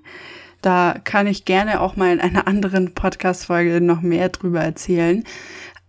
Da 0.61 0.95
kann 1.03 1.27
ich 1.27 1.45
gerne 1.45 1.81
auch 1.81 1.95
mal 1.95 2.11
in 2.11 2.19
einer 2.19 2.47
anderen 2.49 2.93
Podcast-Folge 2.93 3.81
noch 3.81 4.01
mehr 4.01 4.29
drüber 4.29 4.61
erzählen. 4.61 5.23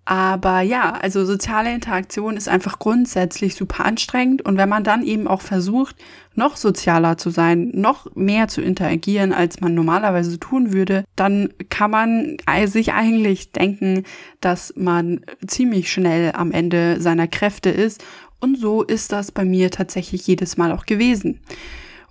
Aber 0.09 0.63
ja, 0.63 0.93
also 0.93 1.27
soziale 1.27 1.71
Interaktion 1.71 2.39
ist 2.39 2.49
einfach 2.49 2.79
grundsätzlich 2.79 3.55
super 3.55 3.85
anstrengend. 3.85 4.41
Und 4.41 4.57
wenn 4.57 4.71
man 4.71 4.83
dann 4.83 5.03
eben 5.03 5.29
auch 5.29 5.43
versucht, 5.43 5.97
noch 6.35 6.57
sozialer 6.57 7.19
zu 7.19 7.29
sein, 7.29 7.73
noch 7.75 8.15
mehr 8.15 8.49
zu 8.49 8.63
interagieren, 8.63 9.35
als 9.35 9.61
man 9.61 9.75
normalerweise 9.75 10.41
tun 10.41 10.73
würde, 10.73 11.05
dann 11.15 11.51
kann 11.69 11.91
man 11.91 12.39
sich 12.65 12.95
eigentlich 12.95 13.53
denken, 13.53 14.05
dass 14.41 14.73
man 14.77 15.21
ziemlich 15.47 15.93
schnell 15.93 16.33
am 16.35 16.53
Ende 16.53 17.03
seiner 17.03 17.29
Kräfte 17.29 17.69
ist. 17.69 18.03
Und 18.41 18.59
so 18.59 18.83
ist 18.83 19.13
das 19.13 19.31
bei 19.31 19.45
mir 19.45 19.71
tatsächlich 19.71 20.27
jedes 20.27 20.57
Mal 20.57 20.73
auch 20.73 20.87
gewesen. 20.87 21.41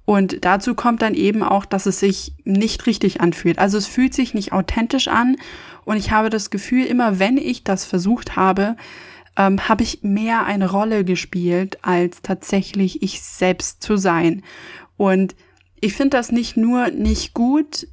Und 0.08 0.46
dazu 0.46 0.74
kommt 0.74 1.02
dann 1.02 1.16
eben 1.16 1.44
auch, 1.44 1.66
dass 1.66 1.86
es 1.86 2.00
sich 2.00 2.32
nicht 2.46 2.86
richtig 2.88 3.20
anfühlt. 3.20 3.60
Also 3.60 3.78
es 3.78 3.88
fühlt 3.88 4.14
sich 4.14 4.34
nicht 4.34 4.54
authentisch 4.54 5.10
an. 5.10 5.36
Und 5.84 5.98
ich 5.98 6.12
habe 6.12 6.30
das 6.30 6.50
Gefühl, 6.50 6.86
immer 6.86 7.20
wenn 7.20 7.36
ich 7.36 7.66
das 7.66 7.84
versucht 7.84 8.38
habe, 8.38 8.78
ähm, 9.36 9.68
habe 9.68 9.84
ich 9.84 10.04
mehr 10.04 10.46
eine 10.46 10.72
Rolle 10.72 11.04
gespielt, 11.04 11.80
als 11.82 12.22
tatsächlich 12.22 13.04
ich 13.04 13.22
selbst 13.22 13.84
zu 13.84 13.98
sein. 13.98 14.44
Und 14.96 15.36
ich 15.82 15.92
finde 15.92 16.16
das 16.16 16.32
nicht 16.32 16.56
nur 16.56 16.88
nicht 16.88 17.34
gut, 17.34 17.86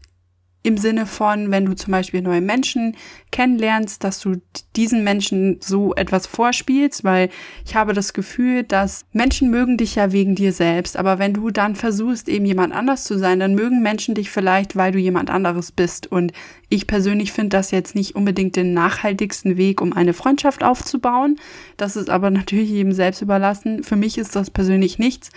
im 0.64 0.78
Sinne 0.78 1.04
von, 1.04 1.50
wenn 1.50 1.66
du 1.66 1.76
zum 1.76 1.92
Beispiel 1.92 2.22
neue 2.22 2.40
Menschen 2.40 2.96
kennenlernst, 3.30 4.02
dass 4.02 4.18
du 4.18 4.40
diesen 4.76 5.04
Menschen 5.04 5.58
so 5.60 5.94
etwas 5.94 6.26
vorspielst, 6.26 7.04
weil 7.04 7.28
ich 7.66 7.76
habe 7.76 7.92
das 7.92 8.14
Gefühl, 8.14 8.62
dass 8.62 9.04
Menschen 9.12 9.50
mögen 9.50 9.76
dich 9.76 9.94
ja 9.94 10.10
wegen 10.10 10.34
dir 10.34 10.54
selbst, 10.54 10.96
aber 10.96 11.18
wenn 11.18 11.34
du 11.34 11.50
dann 11.50 11.76
versuchst, 11.76 12.30
eben 12.30 12.46
jemand 12.46 12.74
anders 12.74 13.04
zu 13.04 13.18
sein, 13.18 13.40
dann 13.40 13.54
mögen 13.54 13.82
Menschen 13.82 14.14
dich 14.14 14.30
vielleicht, 14.30 14.74
weil 14.74 14.90
du 14.90 14.98
jemand 14.98 15.28
anderes 15.28 15.70
bist. 15.70 16.10
Und 16.10 16.32
ich 16.70 16.86
persönlich 16.86 17.32
finde 17.32 17.50
das 17.50 17.70
jetzt 17.70 17.94
nicht 17.94 18.16
unbedingt 18.16 18.56
den 18.56 18.72
nachhaltigsten 18.72 19.58
Weg, 19.58 19.82
um 19.82 19.92
eine 19.92 20.14
Freundschaft 20.14 20.64
aufzubauen. 20.64 21.36
Das 21.76 21.94
ist 21.94 22.08
aber 22.08 22.30
natürlich 22.32 22.70
jedem 22.70 22.92
selbst 22.92 23.20
überlassen. 23.20 23.84
Für 23.84 23.96
mich 23.96 24.16
ist 24.16 24.34
das 24.34 24.50
persönlich 24.50 24.98
nichts. 24.98 25.30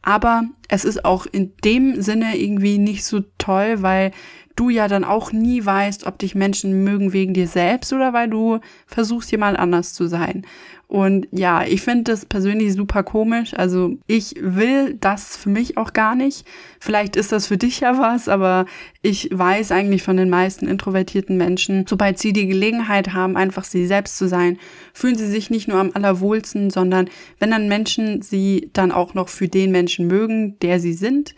Aber 0.00 0.44
es 0.68 0.84
ist 0.84 1.04
auch 1.04 1.26
in 1.26 1.52
dem 1.64 2.02
Sinne 2.02 2.36
irgendwie 2.36 2.76
nicht 2.78 3.04
so 3.04 3.20
toll, 3.38 3.76
weil 3.80 4.12
du 4.56 4.70
ja 4.70 4.88
dann 4.88 5.04
auch 5.04 5.32
nie 5.32 5.64
weißt, 5.64 6.06
ob 6.06 6.18
dich 6.18 6.34
Menschen 6.34 6.84
mögen 6.84 7.12
wegen 7.12 7.34
dir 7.34 7.48
selbst 7.48 7.92
oder 7.92 8.12
weil 8.12 8.28
du 8.28 8.60
versuchst, 8.86 9.30
jemand 9.30 9.58
anders 9.58 9.94
zu 9.94 10.06
sein. 10.06 10.44
Und 10.86 11.26
ja, 11.32 11.64
ich 11.64 11.82
finde 11.82 12.04
das 12.04 12.26
persönlich 12.26 12.72
super 12.74 13.02
komisch. 13.02 13.54
Also 13.54 13.96
ich 14.06 14.36
will 14.38 14.94
das 14.94 15.36
für 15.36 15.48
mich 15.48 15.76
auch 15.76 15.92
gar 15.92 16.14
nicht. 16.14 16.46
Vielleicht 16.78 17.16
ist 17.16 17.32
das 17.32 17.46
für 17.46 17.56
dich 17.56 17.80
ja 17.80 17.98
was, 17.98 18.28
aber 18.28 18.66
ich 19.02 19.28
weiß 19.32 19.72
eigentlich 19.72 20.02
von 20.02 20.16
den 20.16 20.30
meisten 20.30 20.68
introvertierten 20.68 21.36
Menschen, 21.36 21.86
sobald 21.88 22.18
sie 22.18 22.32
die 22.32 22.46
Gelegenheit 22.46 23.12
haben, 23.12 23.36
einfach 23.36 23.64
sie 23.64 23.86
selbst 23.86 24.18
zu 24.18 24.28
sein, 24.28 24.58
fühlen 24.92 25.16
sie 25.16 25.26
sich 25.26 25.50
nicht 25.50 25.66
nur 25.66 25.78
am 25.78 25.90
allerwohlsten, 25.94 26.70
sondern 26.70 27.08
wenn 27.40 27.50
dann 27.50 27.66
Menschen 27.66 28.22
sie 28.22 28.70
dann 28.72 28.92
auch 28.92 29.14
noch 29.14 29.30
für 29.30 29.48
den 29.48 29.72
Menschen 29.72 30.06
mögen, 30.06 30.58
der 30.60 30.78
sie 30.78 30.92
sind, 30.92 31.34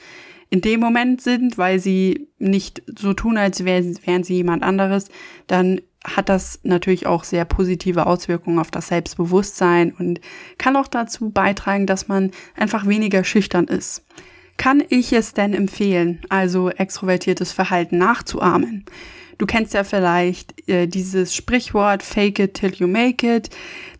in 0.56 0.62
dem 0.62 0.80
Moment 0.80 1.20
sind, 1.20 1.58
weil 1.58 1.78
sie 1.78 2.28
nicht 2.38 2.82
so 2.86 3.12
tun, 3.12 3.36
als 3.36 3.66
wären 3.66 4.24
sie 4.24 4.36
jemand 4.36 4.62
anderes, 4.62 5.10
dann 5.46 5.82
hat 6.02 6.30
das 6.30 6.60
natürlich 6.62 7.06
auch 7.06 7.24
sehr 7.24 7.44
positive 7.44 8.06
Auswirkungen 8.06 8.58
auf 8.58 8.70
das 8.70 8.88
Selbstbewusstsein 8.88 9.92
und 9.92 10.22
kann 10.56 10.76
auch 10.76 10.88
dazu 10.88 11.28
beitragen, 11.28 11.84
dass 11.86 12.08
man 12.08 12.30
einfach 12.56 12.86
weniger 12.86 13.22
schüchtern 13.22 13.66
ist. 13.66 14.06
Kann 14.56 14.82
ich 14.88 15.12
es 15.12 15.34
denn 15.34 15.52
empfehlen, 15.52 16.22
also 16.30 16.70
extrovertiertes 16.70 17.52
Verhalten 17.52 17.98
nachzuahmen? 17.98 18.86
Du 19.38 19.46
kennst 19.46 19.74
ja 19.74 19.84
vielleicht 19.84 20.68
äh, 20.68 20.86
dieses 20.86 21.34
Sprichwort 21.34 22.02
Fake 22.02 22.38
it 22.38 22.54
till 22.54 22.74
you 22.74 22.86
make 22.86 23.26
it. 23.26 23.50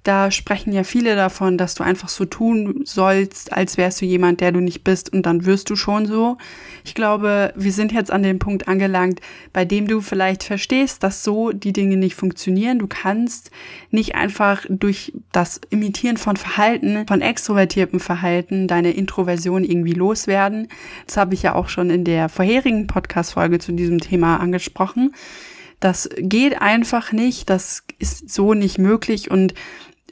Da 0.06 0.30
sprechen 0.30 0.72
ja 0.72 0.84
viele 0.84 1.16
davon, 1.16 1.58
dass 1.58 1.74
du 1.74 1.82
einfach 1.82 2.08
so 2.08 2.24
tun 2.26 2.82
sollst, 2.84 3.52
als 3.52 3.76
wärst 3.76 4.00
du 4.00 4.06
jemand, 4.06 4.40
der 4.40 4.52
du 4.52 4.60
nicht 4.60 4.84
bist 4.84 5.12
und 5.12 5.26
dann 5.26 5.46
wirst 5.46 5.68
du 5.68 5.74
schon 5.74 6.06
so. 6.06 6.38
Ich 6.84 6.94
glaube, 6.94 7.52
wir 7.56 7.72
sind 7.72 7.90
jetzt 7.90 8.12
an 8.12 8.22
dem 8.22 8.38
Punkt 8.38 8.68
angelangt, 8.68 9.20
bei 9.52 9.64
dem 9.64 9.88
du 9.88 10.00
vielleicht 10.00 10.44
verstehst, 10.44 11.02
dass 11.02 11.24
so 11.24 11.50
die 11.50 11.72
Dinge 11.72 11.96
nicht 11.96 12.14
funktionieren. 12.14 12.78
Du 12.78 12.86
kannst 12.86 13.50
nicht 13.90 14.14
einfach 14.14 14.64
durch 14.68 15.12
das 15.32 15.60
Imitieren 15.70 16.18
von 16.18 16.36
Verhalten, 16.36 17.04
von 17.08 17.20
extrovertiertem 17.20 17.98
Verhalten, 17.98 18.68
deine 18.68 18.92
Introversion 18.92 19.64
irgendwie 19.64 19.94
loswerden. 19.94 20.68
Das 21.06 21.16
habe 21.16 21.34
ich 21.34 21.42
ja 21.42 21.56
auch 21.56 21.68
schon 21.68 21.90
in 21.90 22.04
der 22.04 22.28
vorherigen 22.28 22.86
Podcast-Folge 22.86 23.58
zu 23.58 23.72
diesem 23.72 23.98
Thema 23.98 24.36
angesprochen. 24.36 25.16
Das 25.80 26.08
geht 26.16 26.60
einfach 26.60 27.12
nicht, 27.12 27.50
das 27.50 27.84
ist 27.98 28.30
so 28.30 28.54
nicht 28.54 28.78
möglich 28.78 29.30
und 29.30 29.54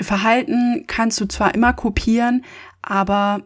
Verhalten 0.01 0.85
kannst 0.87 1.21
du 1.21 1.27
zwar 1.27 1.55
immer 1.55 1.73
kopieren, 1.73 2.45
aber 2.83 3.43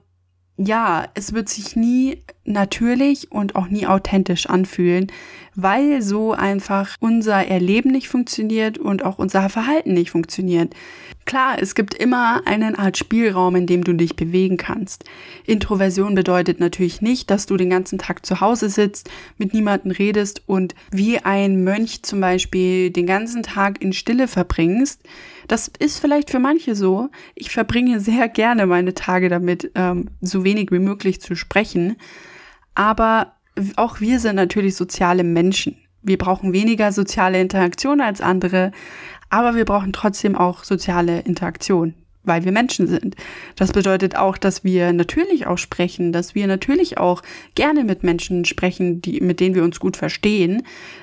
ja, 0.57 1.07
es 1.15 1.35
wird 1.35 1.49
sich 1.49 1.77
nie 1.77 2.25
natürlich 2.45 3.31
und 3.31 3.55
auch 3.55 3.69
nie 3.69 3.87
authentisch 3.87 4.49
anfühlen, 4.49 5.07
weil 5.55 6.03
so 6.03 6.33
einfach 6.33 6.97
unser 6.99 7.47
Erleben 7.47 7.93
nicht 7.93 8.09
funktioniert 8.09 8.77
und 8.77 9.05
auch 9.05 9.19
unser 9.19 9.49
Verhalten 9.51 9.95
nicht 9.95 10.11
funktioniert. 10.11 10.75
Klar, 11.29 11.61
es 11.61 11.75
gibt 11.75 11.93
immer 11.93 12.41
eine 12.47 12.79
Art 12.79 12.97
Spielraum, 12.97 13.55
in 13.55 13.67
dem 13.67 13.85
du 13.85 13.93
dich 13.93 14.17
bewegen 14.17 14.57
kannst. 14.57 15.05
Introversion 15.45 16.15
bedeutet 16.15 16.59
natürlich 16.59 17.03
nicht, 17.03 17.29
dass 17.29 17.45
du 17.45 17.59
den 17.59 17.69
ganzen 17.69 17.99
Tag 17.99 18.25
zu 18.25 18.41
Hause 18.41 18.71
sitzt, 18.71 19.11
mit 19.37 19.53
niemandem 19.53 19.91
redest 19.91 20.43
und 20.47 20.75
wie 20.91 21.19
ein 21.19 21.63
Mönch 21.65 22.03
zum 22.03 22.23
Beispiel 22.23 22.91
den 22.91 23.05
ganzen 23.05 23.43
Tag 23.43 23.83
in 23.83 23.93
Stille 23.93 24.27
verbringst. 24.27 25.03
Das 25.49 25.71
ist 25.79 25.99
vielleicht 25.99 26.31
für 26.31 26.39
manche 26.39 26.75
so. 26.75 27.11
Ich 27.35 27.51
verbringe 27.51 28.01
sehr 28.01 28.31
gerne 28.31 28.65
meine 28.65 28.95
Tage 28.95 29.29
damit, 29.29 29.71
ähm, 29.75 30.09
so 30.23 30.45
wenig 30.45 30.73
wie 30.73 30.79
möglich 30.79 31.21
zu 31.21 31.35
sprechen. 31.35 31.97
Aber 32.75 33.35
auch 33.77 34.01
wir 34.01 34.19
sind 34.19 34.37
natürlich 34.37 34.77
soziale 34.77 35.25
Menschen. 35.25 35.77
Wir 36.01 36.17
brauchen 36.17 36.55
weniger 36.55 36.91
soziale 36.91 37.39
Interaktion 37.39 38.01
als 38.01 38.23
andere, 38.23 38.73
aber 39.31 39.55
wir 39.55 39.65
brauchen 39.65 39.93
trotzdem 39.93 40.37
auch 40.37 40.65
soziale 40.65 41.21
Interaktion, 41.21 41.95
weil 42.25 42.45
wir 42.45 42.53
Menschen 42.53 42.87
sind. 42.87 43.17
Das 43.57 43.73
bedeutet 43.73 44.17
auch, 44.17 44.37
dass 44.37 44.65
wir 44.65 44.93
natürlich 44.93 45.47
auch 45.47 45.59
sprechen, 45.59 46.13
dass 46.13 46.35
wir 46.35 46.47
natürlich 46.47 46.99
auch 46.99 47.23
gerne 47.55 47.85
mit 47.85 48.03
Menschen 48.03 48.45
sprechen, 48.45 49.03
die, 49.03 49.21
mit 49.21 49.41
denen 49.41 49.55
wir 49.55 49.65
uns 49.65 49.81
gut 49.81 49.97
verstehen. 49.97 50.63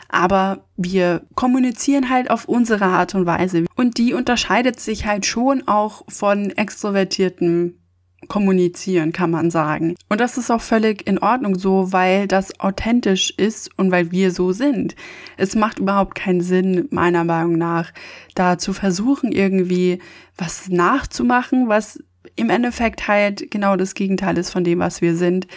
Aber 0.09 0.65
wir 0.77 1.23
kommunizieren 1.35 2.09
halt 2.09 2.29
auf 2.29 2.45
unsere 2.47 2.85
Art 2.85 3.15
und 3.15 3.25
Weise. 3.25 3.65
Und 3.75 3.97
die 3.97 4.13
unterscheidet 4.13 4.79
sich 4.79 5.05
halt 5.05 5.25
schon 5.25 5.67
auch 5.67 6.03
von 6.07 6.51
extrovertierten 6.51 7.79
kommunizieren, 8.27 9.11
kann 9.11 9.31
man 9.31 9.51
sagen. 9.51 9.95
Und 10.09 10.21
das 10.21 10.37
ist 10.37 10.51
auch 10.51 10.61
völlig 10.61 11.07
in 11.07 11.19
Ordnung 11.19 11.57
so, 11.57 11.91
weil 11.91 12.27
das 12.27 12.59
authentisch 12.59 13.31
ist 13.37 13.69
und 13.77 13.91
weil 13.91 14.11
wir 14.11 14.31
so 14.31 14.51
sind. 14.51 14.95
Es 15.37 15.55
macht 15.55 15.79
überhaupt 15.79 16.15
keinen 16.15 16.41
Sinn, 16.41 16.87
meiner 16.91 17.23
Meinung 17.23 17.57
nach, 17.57 17.91
da 18.33 18.57
zu 18.57 18.73
versuchen, 18.73 19.31
irgendwie 19.31 19.99
was 20.37 20.69
nachzumachen, 20.69 21.67
was 21.67 22.03
im 22.35 22.49
Endeffekt 22.49 23.07
halt 23.07 23.49
genau 23.51 23.75
das 23.75 23.93
Gegenteil 23.93 24.37
ist 24.37 24.49
von 24.49 24.63
dem, 24.63 24.79
was 24.79 25.01
wir 25.01 25.15
sind. 25.15 25.47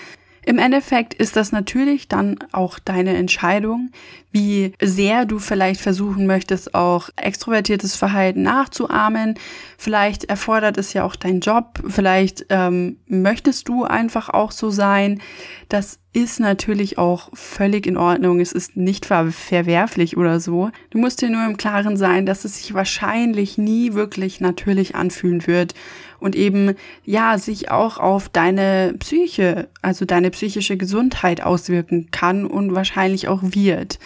Im 0.48 0.58
Endeffekt 0.58 1.12
ist 1.12 1.36
das 1.36 1.52
natürlich 1.52 2.08
dann 2.08 2.38
auch 2.52 2.78
deine 2.78 3.14
Entscheidung, 3.18 3.90
wie 4.32 4.72
sehr 4.80 5.26
du 5.26 5.38
vielleicht 5.40 5.78
versuchen 5.78 6.26
möchtest, 6.26 6.74
auch 6.74 7.10
extrovertiertes 7.16 7.96
Verhalten 7.96 8.44
nachzuahmen. 8.44 9.34
Vielleicht 9.76 10.24
erfordert 10.24 10.78
es 10.78 10.94
ja 10.94 11.04
auch 11.04 11.16
dein 11.16 11.40
Job. 11.40 11.82
Vielleicht 11.86 12.46
ähm, 12.48 12.96
möchtest 13.06 13.68
du 13.68 13.84
einfach 13.84 14.30
auch 14.30 14.50
so 14.50 14.70
sein. 14.70 15.20
Das 15.68 15.98
ist 16.14 16.40
natürlich 16.40 16.96
auch 16.96 17.28
völlig 17.34 17.86
in 17.86 17.98
Ordnung. 17.98 18.40
Es 18.40 18.52
ist 18.52 18.74
nicht 18.74 19.04
ver 19.04 19.30
verwerflich 19.30 20.16
oder 20.16 20.40
so. 20.40 20.70
Du 20.88 20.96
musst 20.96 21.20
dir 21.20 21.28
nur 21.28 21.44
im 21.44 21.58
Klaren 21.58 21.98
sein, 21.98 22.24
dass 22.24 22.46
es 22.46 22.56
sich 22.56 22.72
wahrscheinlich 22.72 23.58
nie 23.58 23.92
wirklich 23.92 24.40
natürlich 24.40 24.94
anfühlen 24.94 25.46
wird 25.46 25.74
und 26.20 26.36
eben 26.36 26.74
ja 27.04 27.38
sich 27.38 27.70
auch 27.70 27.98
auf 27.98 28.28
deine 28.28 28.94
Psyche, 28.98 29.68
also 29.82 30.04
deine 30.04 30.30
psychische 30.30 30.76
Gesundheit 30.76 31.42
auswirken 31.42 32.10
kann 32.10 32.44
und 32.46 32.74
wahrscheinlich 32.74 33.28
auch 33.28 33.40
wird. 33.42 33.98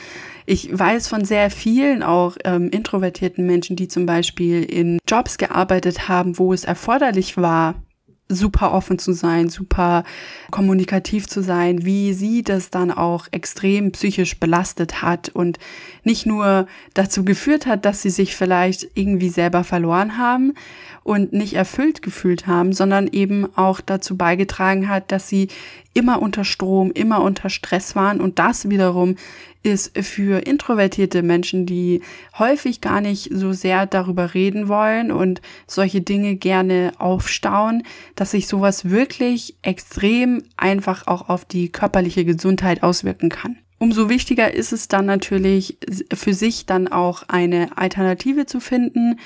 Ich 0.45 0.77
weiß 0.77 1.09
von 1.09 1.25
sehr 1.25 1.51
vielen 1.51 2.03
auch 2.03 2.37
ähm, 2.45 2.69
introvertierten 2.71 3.47
Menschen, 3.47 3.77
die 3.77 3.89
zum 3.89 4.07
Beispiel 4.07 4.65
in 4.65 4.99
Jobs 5.09 5.39
gearbeitet 5.39 6.09
haben, 6.09 6.39
wo 6.39 6.53
es 6.53 6.65
erforderlich 6.65 7.37
war, 7.37 7.75
super 8.29 8.73
offen 8.73 8.99
zu 8.99 9.13
sein, 9.13 9.49
super 9.49 10.05
kommunikativ 10.51 11.29
zu 11.29 11.43
sein, 11.43 11.85
wie 11.85 12.15
sie 12.15 12.43
das 12.43 12.71
dann 12.71 12.91
auch 12.91 13.27
extrem 13.31 13.93
psychisch 13.93 14.39
belastet 14.41 15.03
hat 15.03 15.29
und 15.29 15.59
nicht 16.05 16.27
nur 16.27 16.67
dazu 16.95 17.25
geführt 17.25 17.67
hat, 17.67 17.85
dass 17.85 18.03
sie 18.03 18.11
sich 18.11 18.35
vielleicht 18.35 18.87
irgendwie 18.95 19.29
selber 19.29 19.65
verloren 19.65 20.19
haben 20.19 20.55
und 21.05 21.33
nicht 21.33 21.55
erfüllt 21.55 22.03
gefühlt 22.03 22.47
haben, 22.47 22.73
sondern 22.73 23.09
eben 23.09 23.47
auch 23.57 23.81
dazu 23.81 24.17
beigetragen 24.17 24.89
hat, 24.89 25.13
dass 25.13 25.29
sie 25.29 25.49
immer 25.95 26.23
unter 26.23 26.45
Strom, 26.45 26.91
immer 26.93 27.23
unter 27.23 27.51
Stress 27.51 27.95
waren 27.95 28.21
und 28.21 28.39
das 28.39 28.69
wiederum 28.69 29.17
ist 29.63 29.97
für 29.97 30.45
introvertierte 30.47 31.23
Menschen, 31.23 31.67
die 31.67 32.03
häufig 32.39 32.81
gar 32.81 33.01
nicht 33.01 33.31
so 33.33 33.53
sehr 33.53 33.87
darüber 33.87 34.35
reden 34.35 34.69
wollen 34.69 35.13
und 35.13 35.41
solche 35.67 36.01
Dinge 36.01 36.35
gerne 36.37 36.93
aufstauen, 36.99 37.85
dass 38.17 38.33
sich 38.33 38.49
sowas 38.49 38.91
wirklich 38.91 39.57
extrem 39.63 40.43
einfach 40.57 41.07
auch 41.07 41.29
auf 41.29 41.45
die 41.45 41.71
körperliche 41.71 42.25
Gesundheit 42.25 42.83
auswirken 42.83 43.29
kann. 43.29 43.57
Umso 43.79 44.09
wichtiger 44.09 44.55
ist 44.55 44.73
es 44.73 44.87
dann 44.87 45.07
natürlich 45.07 45.77
für 46.15 46.35
sich 46.35 46.67
dann 46.67 46.87
auch 46.87 47.25
eine 47.27 47.77
Alternative 47.77 48.47
zu 48.47 48.61
finden, 48.61 49.19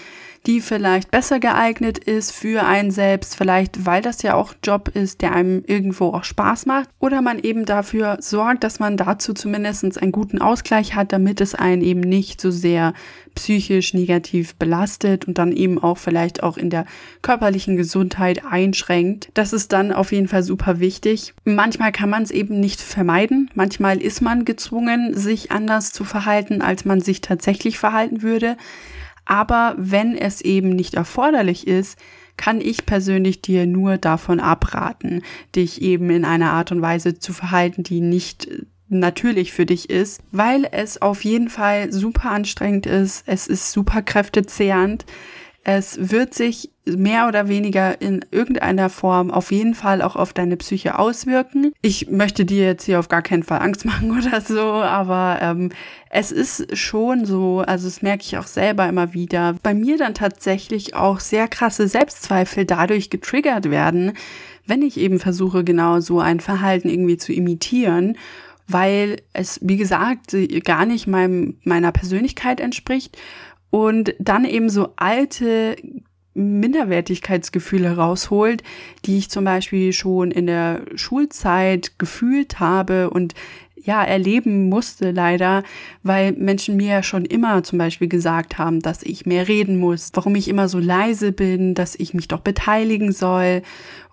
die 0.46 0.60
vielleicht 0.60 1.10
besser 1.10 1.40
geeignet 1.40 1.98
ist 1.98 2.32
für 2.32 2.64
einen 2.64 2.90
selbst, 2.90 3.36
vielleicht 3.36 3.84
weil 3.84 4.02
das 4.02 4.22
ja 4.22 4.34
auch 4.34 4.54
Job 4.62 4.88
ist, 4.88 5.22
der 5.22 5.32
einem 5.32 5.62
irgendwo 5.66 6.06
auch 6.06 6.24
Spaß 6.24 6.66
macht, 6.66 6.88
oder 6.98 7.20
man 7.22 7.38
eben 7.38 7.64
dafür 7.64 8.18
sorgt, 8.20 8.64
dass 8.64 8.78
man 8.78 8.96
dazu 8.96 9.34
zumindest 9.34 10.00
einen 10.00 10.12
guten 10.12 10.40
Ausgleich 10.40 10.94
hat, 10.94 11.12
damit 11.12 11.40
es 11.40 11.54
einen 11.54 11.82
eben 11.82 12.00
nicht 12.00 12.40
so 12.40 12.50
sehr 12.50 12.94
psychisch 13.34 13.94
negativ 13.94 14.54
belastet 14.54 15.26
und 15.26 15.38
dann 15.38 15.52
eben 15.52 15.82
auch 15.82 15.98
vielleicht 15.98 16.42
auch 16.42 16.56
in 16.56 16.70
der 16.70 16.86
körperlichen 17.22 17.76
Gesundheit 17.76 18.44
einschränkt. 18.44 19.28
Das 19.34 19.52
ist 19.52 19.72
dann 19.72 19.92
auf 19.92 20.12
jeden 20.12 20.28
Fall 20.28 20.42
super 20.42 20.80
wichtig. 20.80 21.34
Manchmal 21.44 21.92
kann 21.92 22.10
man 22.10 22.22
es 22.22 22.30
eben 22.30 22.60
nicht 22.60 22.80
vermeiden. 22.80 23.50
Manchmal 23.54 24.00
ist 24.00 24.22
man 24.22 24.44
gezwungen, 24.44 25.14
sich 25.14 25.52
anders 25.52 25.92
zu 25.92 26.04
verhalten, 26.04 26.62
als 26.62 26.84
man 26.84 27.00
sich 27.00 27.20
tatsächlich 27.20 27.78
verhalten 27.78 28.22
würde. 28.22 28.56
Aber 29.26 29.74
wenn 29.76 30.16
es 30.16 30.40
eben 30.40 30.70
nicht 30.70 30.94
erforderlich 30.94 31.66
ist, 31.66 31.98
kann 32.36 32.60
ich 32.60 32.86
persönlich 32.86 33.42
dir 33.42 33.66
nur 33.66 33.98
davon 33.98 34.40
abraten, 34.40 35.22
dich 35.54 35.82
eben 35.82 36.10
in 36.10 36.24
einer 36.24 36.52
Art 36.52 36.72
und 36.72 36.82
Weise 36.82 37.18
zu 37.18 37.32
verhalten, 37.32 37.82
die 37.82 38.00
nicht 38.00 38.48
natürlich 38.88 39.52
für 39.52 39.66
dich 39.66 39.90
ist, 39.90 40.22
weil 40.30 40.68
es 40.70 41.02
auf 41.02 41.24
jeden 41.24 41.48
Fall 41.48 41.92
super 41.92 42.30
anstrengend 42.30 42.86
ist, 42.86 43.24
es 43.26 43.48
ist 43.48 43.72
super 43.72 44.00
kräftezehrend, 44.02 45.04
Es 45.68 46.12
wird 46.12 46.32
sich 46.32 46.70
mehr 46.84 47.26
oder 47.26 47.48
weniger 47.48 48.00
in 48.00 48.24
irgendeiner 48.30 48.88
Form 48.88 49.32
auf 49.32 49.50
jeden 49.50 49.74
Fall 49.74 50.00
auch 50.00 50.14
auf 50.14 50.32
deine 50.32 50.56
Psyche 50.56 50.96
auswirken. 50.96 51.72
Ich 51.82 52.08
möchte 52.08 52.44
dir 52.44 52.64
jetzt 52.64 52.84
hier 52.84 53.00
auf 53.00 53.08
gar 53.08 53.20
keinen 53.20 53.42
Fall 53.42 53.58
Angst 53.58 53.84
machen 53.84 54.16
oder 54.16 54.40
so, 54.40 54.60
aber 54.60 55.40
ähm, 55.42 55.72
es 56.08 56.30
ist 56.30 56.78
schon 56.78 57.26
so, 57.26 57.64
also 57.66 57.88
das 57.88 58.00
merke 58.00 58.22
ich 58.22 58.38
auch 58.38 58.46
selber 58.46 58.88
immer 58.88 59.12
wieder, 59.12 59.56
bei 59.64 59.74
mir 59.74 59.98
dann 59.98 60.14
tatsächlich 60.14 60.94
auch 60.94 61.18
sehr 61.18 61.48
krasse 61.48 61.88
Selbstzweifel 61.88 62.64
dadurch 62.64 63.10
getriggert 63.10 63.68
werden, 63.68 64.12
wenn 64.66 64.82
ich 64.82 64.96
eben 64.96 65.18
versuche, 65.18 65.64
genau 65.64 65.98
so 65.98 66.20
ein 66.20 66.38
Verhalten 66.38 66.88
irgendwie 66.88 67.16
zu 67.16 67.32
imitieren 67.32 68.16
weil 68.68 69.22
es, 69.32 69.60
wie 69.62 69.76
gesagt, 69.76 70.36
gar 70.64 70.86
nicht 70.86 71.06
meinem, 71.06 71.56
meiner 71.62 71.92
Persönlichkeit 71.92 72.58
entspricht 72.58 73.16
und 73.70 74.14
dann 74.18 74.44
eben 74.44 74.70
so 74.70 74.90
alte 74.96 75.76
Minderwertigkeitsgefühle 76.34 77.96
rausholt, 77.96 78.62
die 79.04 79.18
ich 79.18 79.30
zum 79.30 79.44
Beispiel 79.44 79.92
schon 79.92 80.30
in 80.30 80.46
der 80.46 80.82
Schulzeit 80.94 81.98
gefühlt 81.98 82.60
habe 82.60 83.10
und 83.10 83.34
ja, 83.86 84.02
erleben 84.02 84.68
musste 84.68 85.12
leider, 85.12 85.62
weil 86.02 86.32
Menschen 86.32 86.76
mir 86.76 86.88
ja 86.88 87.02
schon 87.02 87.24
immer 87.24 87.62
zum 87.62 87.78
Beispiel 87.78 88.08
gesagt 88.08 88.58
haben, 88.58 88.80
dass 88.80 89.02
ich 89.04 89.26
mehr 89.26 89.46
reden 89.46 89.78
muss, 89.78 90.10
warum 90.14 90.34
ich 90.34 90.48
immer 90.48 90.68
so 90.68 90.80
leise 90.80 91.30
bin, 91.30 91.74
dass 91.74 91.94
ich 91.94 92.12
mich 92.12 92.26
doch 92.26 92.40
beteiligen 92.40 93.12
soll 93.12 93.62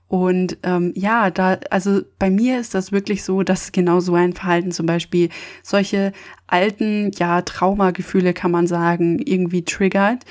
und 0.08 0.58
ähm, 0.64 0.94
ja, 0.96 1.32
da, 1.32 1.58
also 1.70 2.02
bei 2.20 2.30
mir 2.30 2.60
ist 2.60 2.76
das 2.76 2.92
wirklich 2.92 3.24
so, 3.24 3.42
dass 3.42 3.72
genau 3.72 4.00
so 4.00 4.14
ein 4.14 4.34
Verhalten 4.34 4.72
zum 4.72 4.86
Beispiel 4.86 5.30
solche 5.64 6.14
alten, 6.46 7.12
ja, 7.18 7.42
Traumagefühle 7.42 8.34
kann 8.34 8.52
man 8.52 8.68
sagen, 8.68 9.20
irgendwie 9.20 9.64
triggert. 9.64 10.24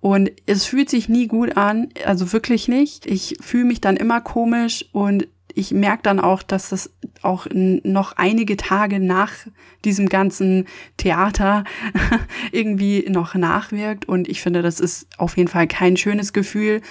Und 0.00 0.30
es 0.46 0.64
fühlt 0.64 0.88
sich 0.88 1.08
nie 1.08 1.26
gut 1.26 1.56
an, 1.56 1.88
also 2.04 2.32
wirklich 2.32 2.68
nicht. 2.68 3.06
Ich 3.06 3.36
fühle 3.40 3.64
mich 3.64 3.80
dann 3.80 3.96
immer 3.96 4.20
komisch 4.20 4.86
und 4.92 5.26
ich 5.56 5.72
merke 5.72 6.02
dann 6.02 6.20
auch, 6.20 6.42
dass 6.42 6.68
das 6.68 6.90
auch 7.22 7.46
noch 7.52 8.12
einige 8.12 8.58
Tage 8.58 9.00
nach 9.00 9.32
diesem 9.84 10.08
ganzen 10.08 10.66
Theater 10.98 11.64
irgendwie 12.52 13.06
noch 13.08 13.34
nachwirkt. 13.34 14.06
Und 14.06 14.28
ich 14.28 14.42
finde, 14.42 14.60
das 14.60 14.80
ist 14.80 15.08
auf 15.16 15.36
jeden 15.36 15.48
Fall 15.48 15.66
kein 15.66 15.96
schönes 15.96 16.34
Gefühl. 16.34 16.82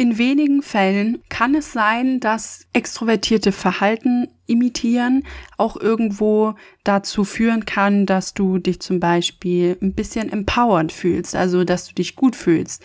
In 0.00 0.16
wenigen 0.16 0.62
Fällen 0.62 1.22
kann 1.28 1.54
es 1.54 1.74
sein, 1.74 2.20
dass 2.20 2.66
extrovertierte 2.72 3.52
Verhalten 3.52 4.28
imitieren 4.46 5.26
auch 5.58 5.76
irgendwo 5.76 6.54
dazu 6.84 7.22
führen 7.22 7.66
kann, 7.66 8.06
dass 8.06 8.32
du 8.32 8.56
dich 8.56 8.80
zum 8.80 8.98
Beispiel 8.98 9.76
ein 9.82 9.92
bisschen 9.92 10.32
empowered 10.32 10.90
fühlst, 10.90 11.36
also 11.36 11.64
dass 11.64 11.86
du 11.86 11.94
dich 11.94 12.16
gut 12.16 12.34
fühlst. 12.34 12.82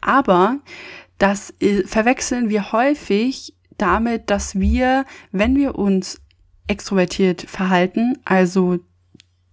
Aber 0.00 0.58
das 1.18 1.54
äh, 1.60 1.84
verwechseln 1.84 2.48
wir 2.48 2.72
häufig 2.72 3.54
damit, 3.78 4.28
dass 4.28 4.58
wir, 4.58 5.04
wenn 5.30 5.54
wir 5.54 5.76
uns 5.76 6.20
extrovertiert 6.66 7.42
verhalten, 7.42 8.18
also 8.24 8.80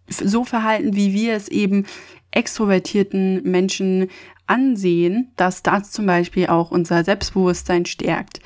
so 0.10 0.46
verhalten, 0.46 0.96
wie 0.96 1.14
wir 1.14 1.36
es 1.36 1.48
eben 1.48 1.86
extrovertierten 2.34 3.44
Menschen 3.44 4.10
ansehen, 4.48 5.32
dass 5.36 5.64
das 5.64 5.92
zum 5.92 6.06
Beispiel 6.06 6.48
auch 6.48 6.72
unser 6.72 7.04
Selbstbewusstsein 7.04 7.86
stärkt. 7.86 8.40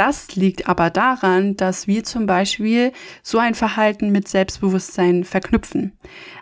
Das 0.00 0.34
liegt 0.34 0.66
aber 0.66 0.88
daran, 0.88 1.58
dass 1.58 1.86
wir 1.86 2.04
zum 2.04 2.24
Beispiel 2.24 2.92
so 3.22 3.36
ein 3.36 3.54
Verhalten 3.54 4.10
mit 4.10 4.28
Selbstbewusstsein 4.28 5.24
verknüpfen. 5.24 5.92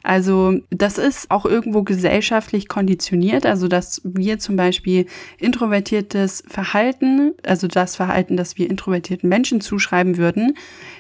Also 0.05 0.61
das 0.71 0.97
ist 0.97 1.33
auch 1.33 1.45
irgendwo 1.45 1.83
gesellschaftlich 1.83 2.69
konditioniert, 2.69 3.47
also 3.47 3.67
dass 3.67 4.01
wir 4.05 4.39
zum 4.39 4.55
Beispiel 4.55 5.07
introvertiertes 5.39 6.45
Verhalten, 6.47 7.35
also 7.45 7.67
das 7.67 7.97
Verhalten, 7.97 8.37
das 8.37 8.59
wir 8.59 8.71
introvertierten 8.71 9.29
Menschen 9.29 9.61
zuschreiben 9.61 10.19
würden, 10.19 10.55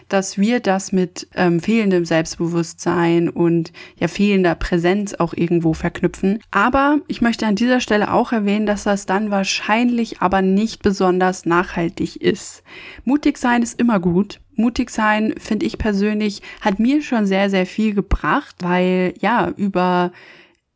dass 0.08 0.36
wir 0.36 0.58
das 0.58 0.90
mit 0.90 1.28
ähm, 1.36 1.60
fehlendem 1.60 2.04
Selbstbewusstsein 2.04 3.28
und 3.28 3.72
ja 3.98 4.08
fehlender 4.08 4.56
Präsenz 4.56 5.14
auch 5.14 5.32
irgendwo 5.32 5.74
verknüpfen. 5.74 6.40
Aber 6.50 6.98
ich 7.06 7.20
möchte 7.20 7.46
an 7.46 7.54
dieser 7.54 7.80
Stelle 7.80 8.12
auch 8.12 8.32
erwähnen, 8.32 8.66
dass 8.66 8.82
das 8.82 9.06
dann 9.06 9.30
wahrscheinlich 9.30 10.20
aber 10.20 10.42
nicht 10.42 10.82
besonders 10.82 11.46
nachhaltig 11.46 12.20
ist. 12.48 12.62
Mutig 13.04 13.38
sein 13.38 13.62
ist 13.62 13.78
immer 13.78 14.00
gut. 14.00 14.40
Mutig 14.54 14.90
sein, 14.90 15.34
finde 15.38 15.66
ich 15.66 15.78
persönlich, 15.78 16.42
hat 16.60 16.78
mir 16.78 17.02
schon 17.02 17.26
sehr, 17.26 17.50
sehr 17.50 17.66
viel 17.66 17.94
gebracht, 17.94 18.56
weil 18.60 19.14
ja, 19.20 19.52
über 19.56 20.12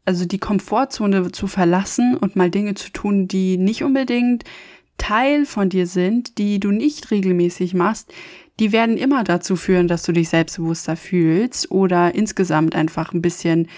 also 0.05 0.25
die 0.25 0.39
Komfortzone 0.39 1.31
zu 1.33 1.47
verlassen 1.47 2.17
und 2.17 2.37
mal 2.37 2.51
Dinge 2.51 2.75
zu 2.75 2.91
tun, 2.91 3.29
die 3.29 3.57
nicht 3.57 3.85
unbedingt 3.85 4.45
Teil 4.99 5.47
von 5.47 5.69
dir 5.69 5.87
sind, 5.87 6.39
die 6.39 6.61
du 6.61 6.71
nicht 6.71 7.11
regelmäßig 7.11 7.75
machst, 7.75 8.13
die 8.61 8.73
werden 8.73 8.97
immer 8.97 9.25
dazu 9.25 9.57
führen, 9.57 9.89
dass 9.89 10.03
du 10.03 10.13
dich 10.13 10.29
selbstbewusster 10.29 10.97
fühlst 10.97 11.71
oder 11.71 12.15
insgesamt 12.15 12.75
einfach 12.75 13.13
ein 13.13 13.23
bisschen 13.23 13.69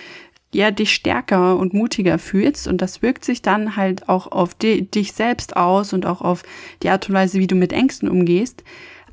ja, 0.55 0.71
dich 0.71 0.95
stärker 0.95 1.57
und 1.57 1.75
mutiger 1.75 2.19
fühlst 2.19 2.69
und 2.69 2.81
das 2.81 3.03
wirkt 3.03 3.25
sich 3.25 3.43
dann 3.43 3.77
halt 3.77 4.09
auch 4.09 4.31
auf 4.31 4.55
di 4.55 4.83
dich 4.83 5.13
selbst 5.13 5.57
aus 5.57 5.93
und 5.93 6.07
auch 6.07 6.21
auf 6.21 6.43
die 6.83 6.91
Art 6.91 7.09
und 7.09 7.15
Weise, 7.15 7.39
wie 7.39 7.47
du 7.47 7.55
mit 7.55 7.73
Ängsten 7.73 8.09
umgehst. 8.09 8.65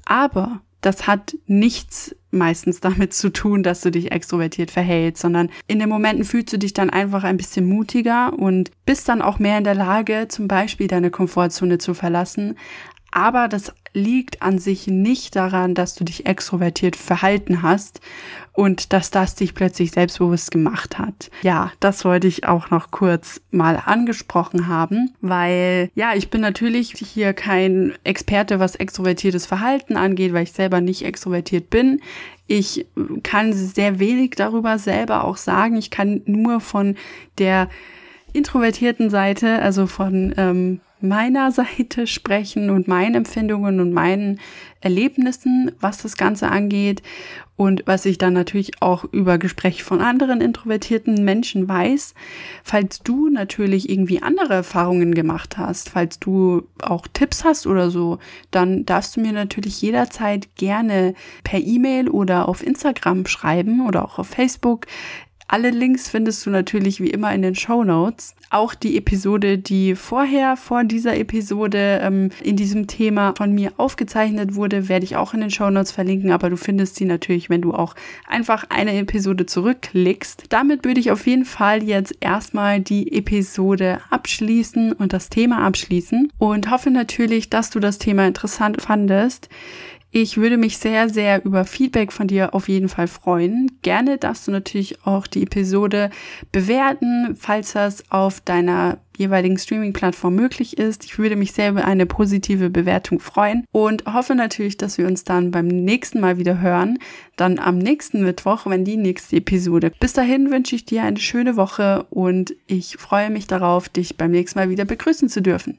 Aber 0.06 0.62
das 0.82 1.08
hat 1.08 1.36
nichts 1.46 2.16
meistens 2.32 2.80
damit 2.80 3.14
zu 3.14 3.32
tun, 3.32 3.62
dass 3.62 3.82
du 3.82 3.92
dich 3.92 4.12
extrovertiert 4.12 4.72
verhältst, 4.72 5.22
sondern 5.22 5.50
in 5.68 5.80
den 5.80 5.90
Momenten 5.90 6.26
fühlst 6.26 6.54
du 6.54 6.58
dich 6.58 6.74
dann 6.74 6.90
einfach 6.90 7.24
ein 7.24 7.38
bisschen 7.38 7.68
mutiger 7.68 8.34
und 8.34 8.72
bist 8.86 9.08
dann 9.10 9.22
auch 9.22 9.38
mehr 9.38 9.58
in 9.58 9.64
der 9.64 9.76
Lage, 9.76 10.28
zum 10.30 10.48
Beispiel 10.48 10.88
deine 10.88 11.12
Komfortzone 11.12 11.78
zu 11.78 11.94
verlassen, 11.94 12.58
aber 13.12 13.48
das 13.50 13.74
liegt 13.94 14.42
an 14.42 14.60
sich 14.60 14.88
nicht 14.88 15.36
daran, 15.36 15.76
dass 15.76 15.96
du 15.96 16.04
dich 16.04 16.26
extrovertiert 16.26 16.96
verhalten 16.96 17.62
hast 17.62 18.00
und 18.54 18.94
dass 18.94 19.12
das 19.12 19.36
dich 19.36 19.54
plötzlich 19.54 19.92
selbstbewusst 19.92 20.52
gemacht 20.52 20.98
hat. 20.98 21.30
Ja, 21.42 21.72
das 21.80 22.04
wollte 22.06 22.28
ich 22.28 22.46
auch 22.48 22.70
noch 22.70 22.92
kurz 22.92 23.42
mal 23.52 23.82
angesprochen 23.84 24.68
haben, 24.68 25.14
weil 25.22 25.90
ja, 25.96 26.14
ich 26.16 26.30
bin 26.30 26.42
natürlich 26.42 26.92
hier 26.92 27.34
kein 27.34 27.94
Experte, 28.04 28.60
was 28.60 28.76
extrovertiertes 28.76 29.46
Verhalten 29.46 29.98
angeht, 29.98 30.34
weil 30.34 30.44
ich 30.44 30.52
selber 30.52 30.82
nicht 30.82 31.04
extrovertiert 31.04 31.70
bin. 31.70 32.02
Ich 32.48 32.86
kann 33.24 33.54
sehr 33.54 34.00
wenig 34.00 34.32
darüber 34.36 34.78
selber 34.78 35.24
auch 35.24 35.38
sagen. 35.38 35.78
Ich 35.78 35.90
kann 35.90 36.22
nur 36.26 36.60
von 36.60 36.96
der 37.38 37.70
introvertierten 38.34 39.10
Seite, 39.10 39.62
also 39.62 39.88
von 39.88 40.34
ähm, 40.38 40.82
meiner 41.04 41.52
Seite 41.52 42.08
sprechen 42.08 42.70
und 42.70 42.88
meinen 42.88 43.16
Empfindungen 43.16 43.80
und 43.80 43.94
meinen 43.94 44.40
Erlebnissen, 44.82 45.72
was 45.80 46.00
das 46.00 46.18
Ganze 46.18 46.50
angeht 46.50 47.04
und 47.56 47.84
was 47.86 48.06
ich 48.06 48.18
dann 48.18 48.34
natürlich 48.34 48.82
auch 48.82 49.04
über 49.04 49.38
Gespräche 49.38 49.84
von 49.84 50.02
anderen 50.02 50.42
introvertierten 50.42 51.24
Menschen 51.24 51.68
weiß. 51.68 52.16
Falls 52.64 53.00
du 53.00 53.30
natürlich 53.30 53.90
irgendwie 53.90 54.24
andere 54.24 54.56
Erfahrungen 54.56 55.14
gemacht 55.14 55.60
hast, 55.60 55.90
falls 55.90 56.20
du 56.20 56.64
auch 56.82 57.06
Tipps 57.14 57.44
hast 57.44 57.68
oder 57.68 57.92
so, 57.92 58.18
dann 58.50 58.86
darfst 58.86 59.16
du 59.16 59.22
mir 59.22 59.32
natürlich 59.32 59.80
jederzeit 59.82 60.56
gerne 60.56 61.14
per 61.44 61.60
E-Mail 61.60 62.10
oder 62.10 62.50
auf 62.50 62.66
Instagram 62.66 63.28
schreiben 63.28 63.86
oder 63.86 64.04
auch 64.04 64.18
auf 64.18 64.28
Facebook. 64.28 64.88
Alle 65.52 65.70
Links 65.70 66.08
findest 66.08 66.46
du 66.46 66.50
natürlich 66.50 67.02
wie 67.02 67.10
immer 67.10 67.36
in 67.36 67.42
den 67.42 67.56
Show 67.56 67.84
Notes. 67.84 68.36
Auch 68.52 68.74
die 68.74 68.96
Episode, 68.96 69.58
die 69.58 69.96
vorher 69.96 70.56
vor 70.56 70.86
dieser 70.86 71.18
Episode 71.18 72.00
ähm, 72.02 72.30
in 72.42 72.56
diesem 72.56 72.88
Thema 72.88 73.34
von 73.36 73.52
mir 73.52 73.74
aufgezeichnet 73.76 74.56
wurde, 74.56 74.88
werde 74.88 75.04
ich 75.04 75.18
auch 75.18 75.34
in 75.34 75.42
den 75.42 75.50
Show 75.50 75.70
Notes 75.70 75.92
verlinken. 75.92 76.32
Aber 76.32 76.50
du 76.50 76.56
findest 76.56 76.96
sie 76.96 77.04
natürlich, 77.04 77.50
wenn 77.50 77.62
du 77.62 77.74
auch 77.74 77.96
einfach 78.30 78.64
eine 78.70 78.98
Episode 78.98 79.46
zurückklickst. 79.46 80.46
Damit 80.48 80.86
würde 80.86 81.02
ich 81.02 81.12
auf 81.12 81.28
jeden 81.28 81.44
Fall 81.44 81.84
jetzt 81.84 82.16
erstmal 82.22 82.80
die 82.80 83.12
Episode 83.12 84.00
abschließen 84.10 84.94
und 84.94 85.12
das 85.12 85.28
Thema 85.28 85.66
abschließen 85.66 86.32
und 86.38 86.72
hoffe 86.72 86.92
natürlich, 86.92 87.50
dass 87.50 87.70
du 87.72 87.82
das 87.82 87.98
Thema 87.98 88.26
interessant 88.26 88.82
fandest. 88.82 89.50
Ich 90.14 90.36
würde 90.36 90.58
mich 90.58 90.78
sehr, 90.78 91.08
sehr 91.08 91.46
über 91.46 91.64
Feedback 91.64 92.12
von 92.12 92.28
dir 92.28 92.54
auf 92.54 92.68
jeden 92.68 92.90
Fall 92.90 93.08
freuen. 93.08 93.72
Gerne 93.82 94.18
darfst 94.18 94.46
du 94.46 94.52
natürlich 94.52 95.06
auch 95.06 95.26
die 95.26 95.44
Episode 95.44 96.10
bewerten, 96.52 97.38
falls 97.40 97.72
das 97.72 98.04
auf 98.12 98.42
deiner 98.42 98.98
jeweiligen 99.18 99.58
Streaming-Plattform 99.58 100.36
möglich 100.36 100.78
ist. 100.78 101.06
Ich 101.06 101.18
würde 101.18 101.38
mich 101.38 101.54
sehr 101.54 101.70
über 101.70 101.86
eine 101.86 102.06
positive 102.06 102.70
Bewertung 102.70 103.22
freuen 103.22 103.64
und 103.72 104.04
hoffe 104.06 104.36
natürlich, 104.36 104.76
dass 104.76 104.98
wir 104.98 105.08
uns 105.08 105.24
dann 105.24 105.50
beim 105.50 105.68
nächsten 105.68 106.20
Mal 106.20 106.38
wieder 106.38 106.60
hören. 106.60 107.00
Dann 107.38 107.58
am 107.58 107.78
nächsten 107.78 108.22
Mittwoch, 108.22 108.66
wenn 108.66 108.84
die 108.84 108.98
nächste 108.98 109.38
Episode. 109.38 109.94
Bis 110.02 110.12
dahin 110.12 110.52
wünsche 110.52 110.76
ich 110.76 110.84
dir 110.84 111.04
eine 111.04 111.20
schöne 111.20 111.56
Woche 111.56 112.06
und 112.10 112.54
ich 112.68 112.98
freue 112.98 113.30
mich 113.30 113.48
darauf, 113.48 113.88
dich 113.88 114.18
beim 114.18 114.32
nächsten 114.32 114.60
Mal 114.60 114.70
wieder 114.70 114.84
begrüßen 114.84 115.30
zu 115.30 115.42
dürfen. 115.42 115.78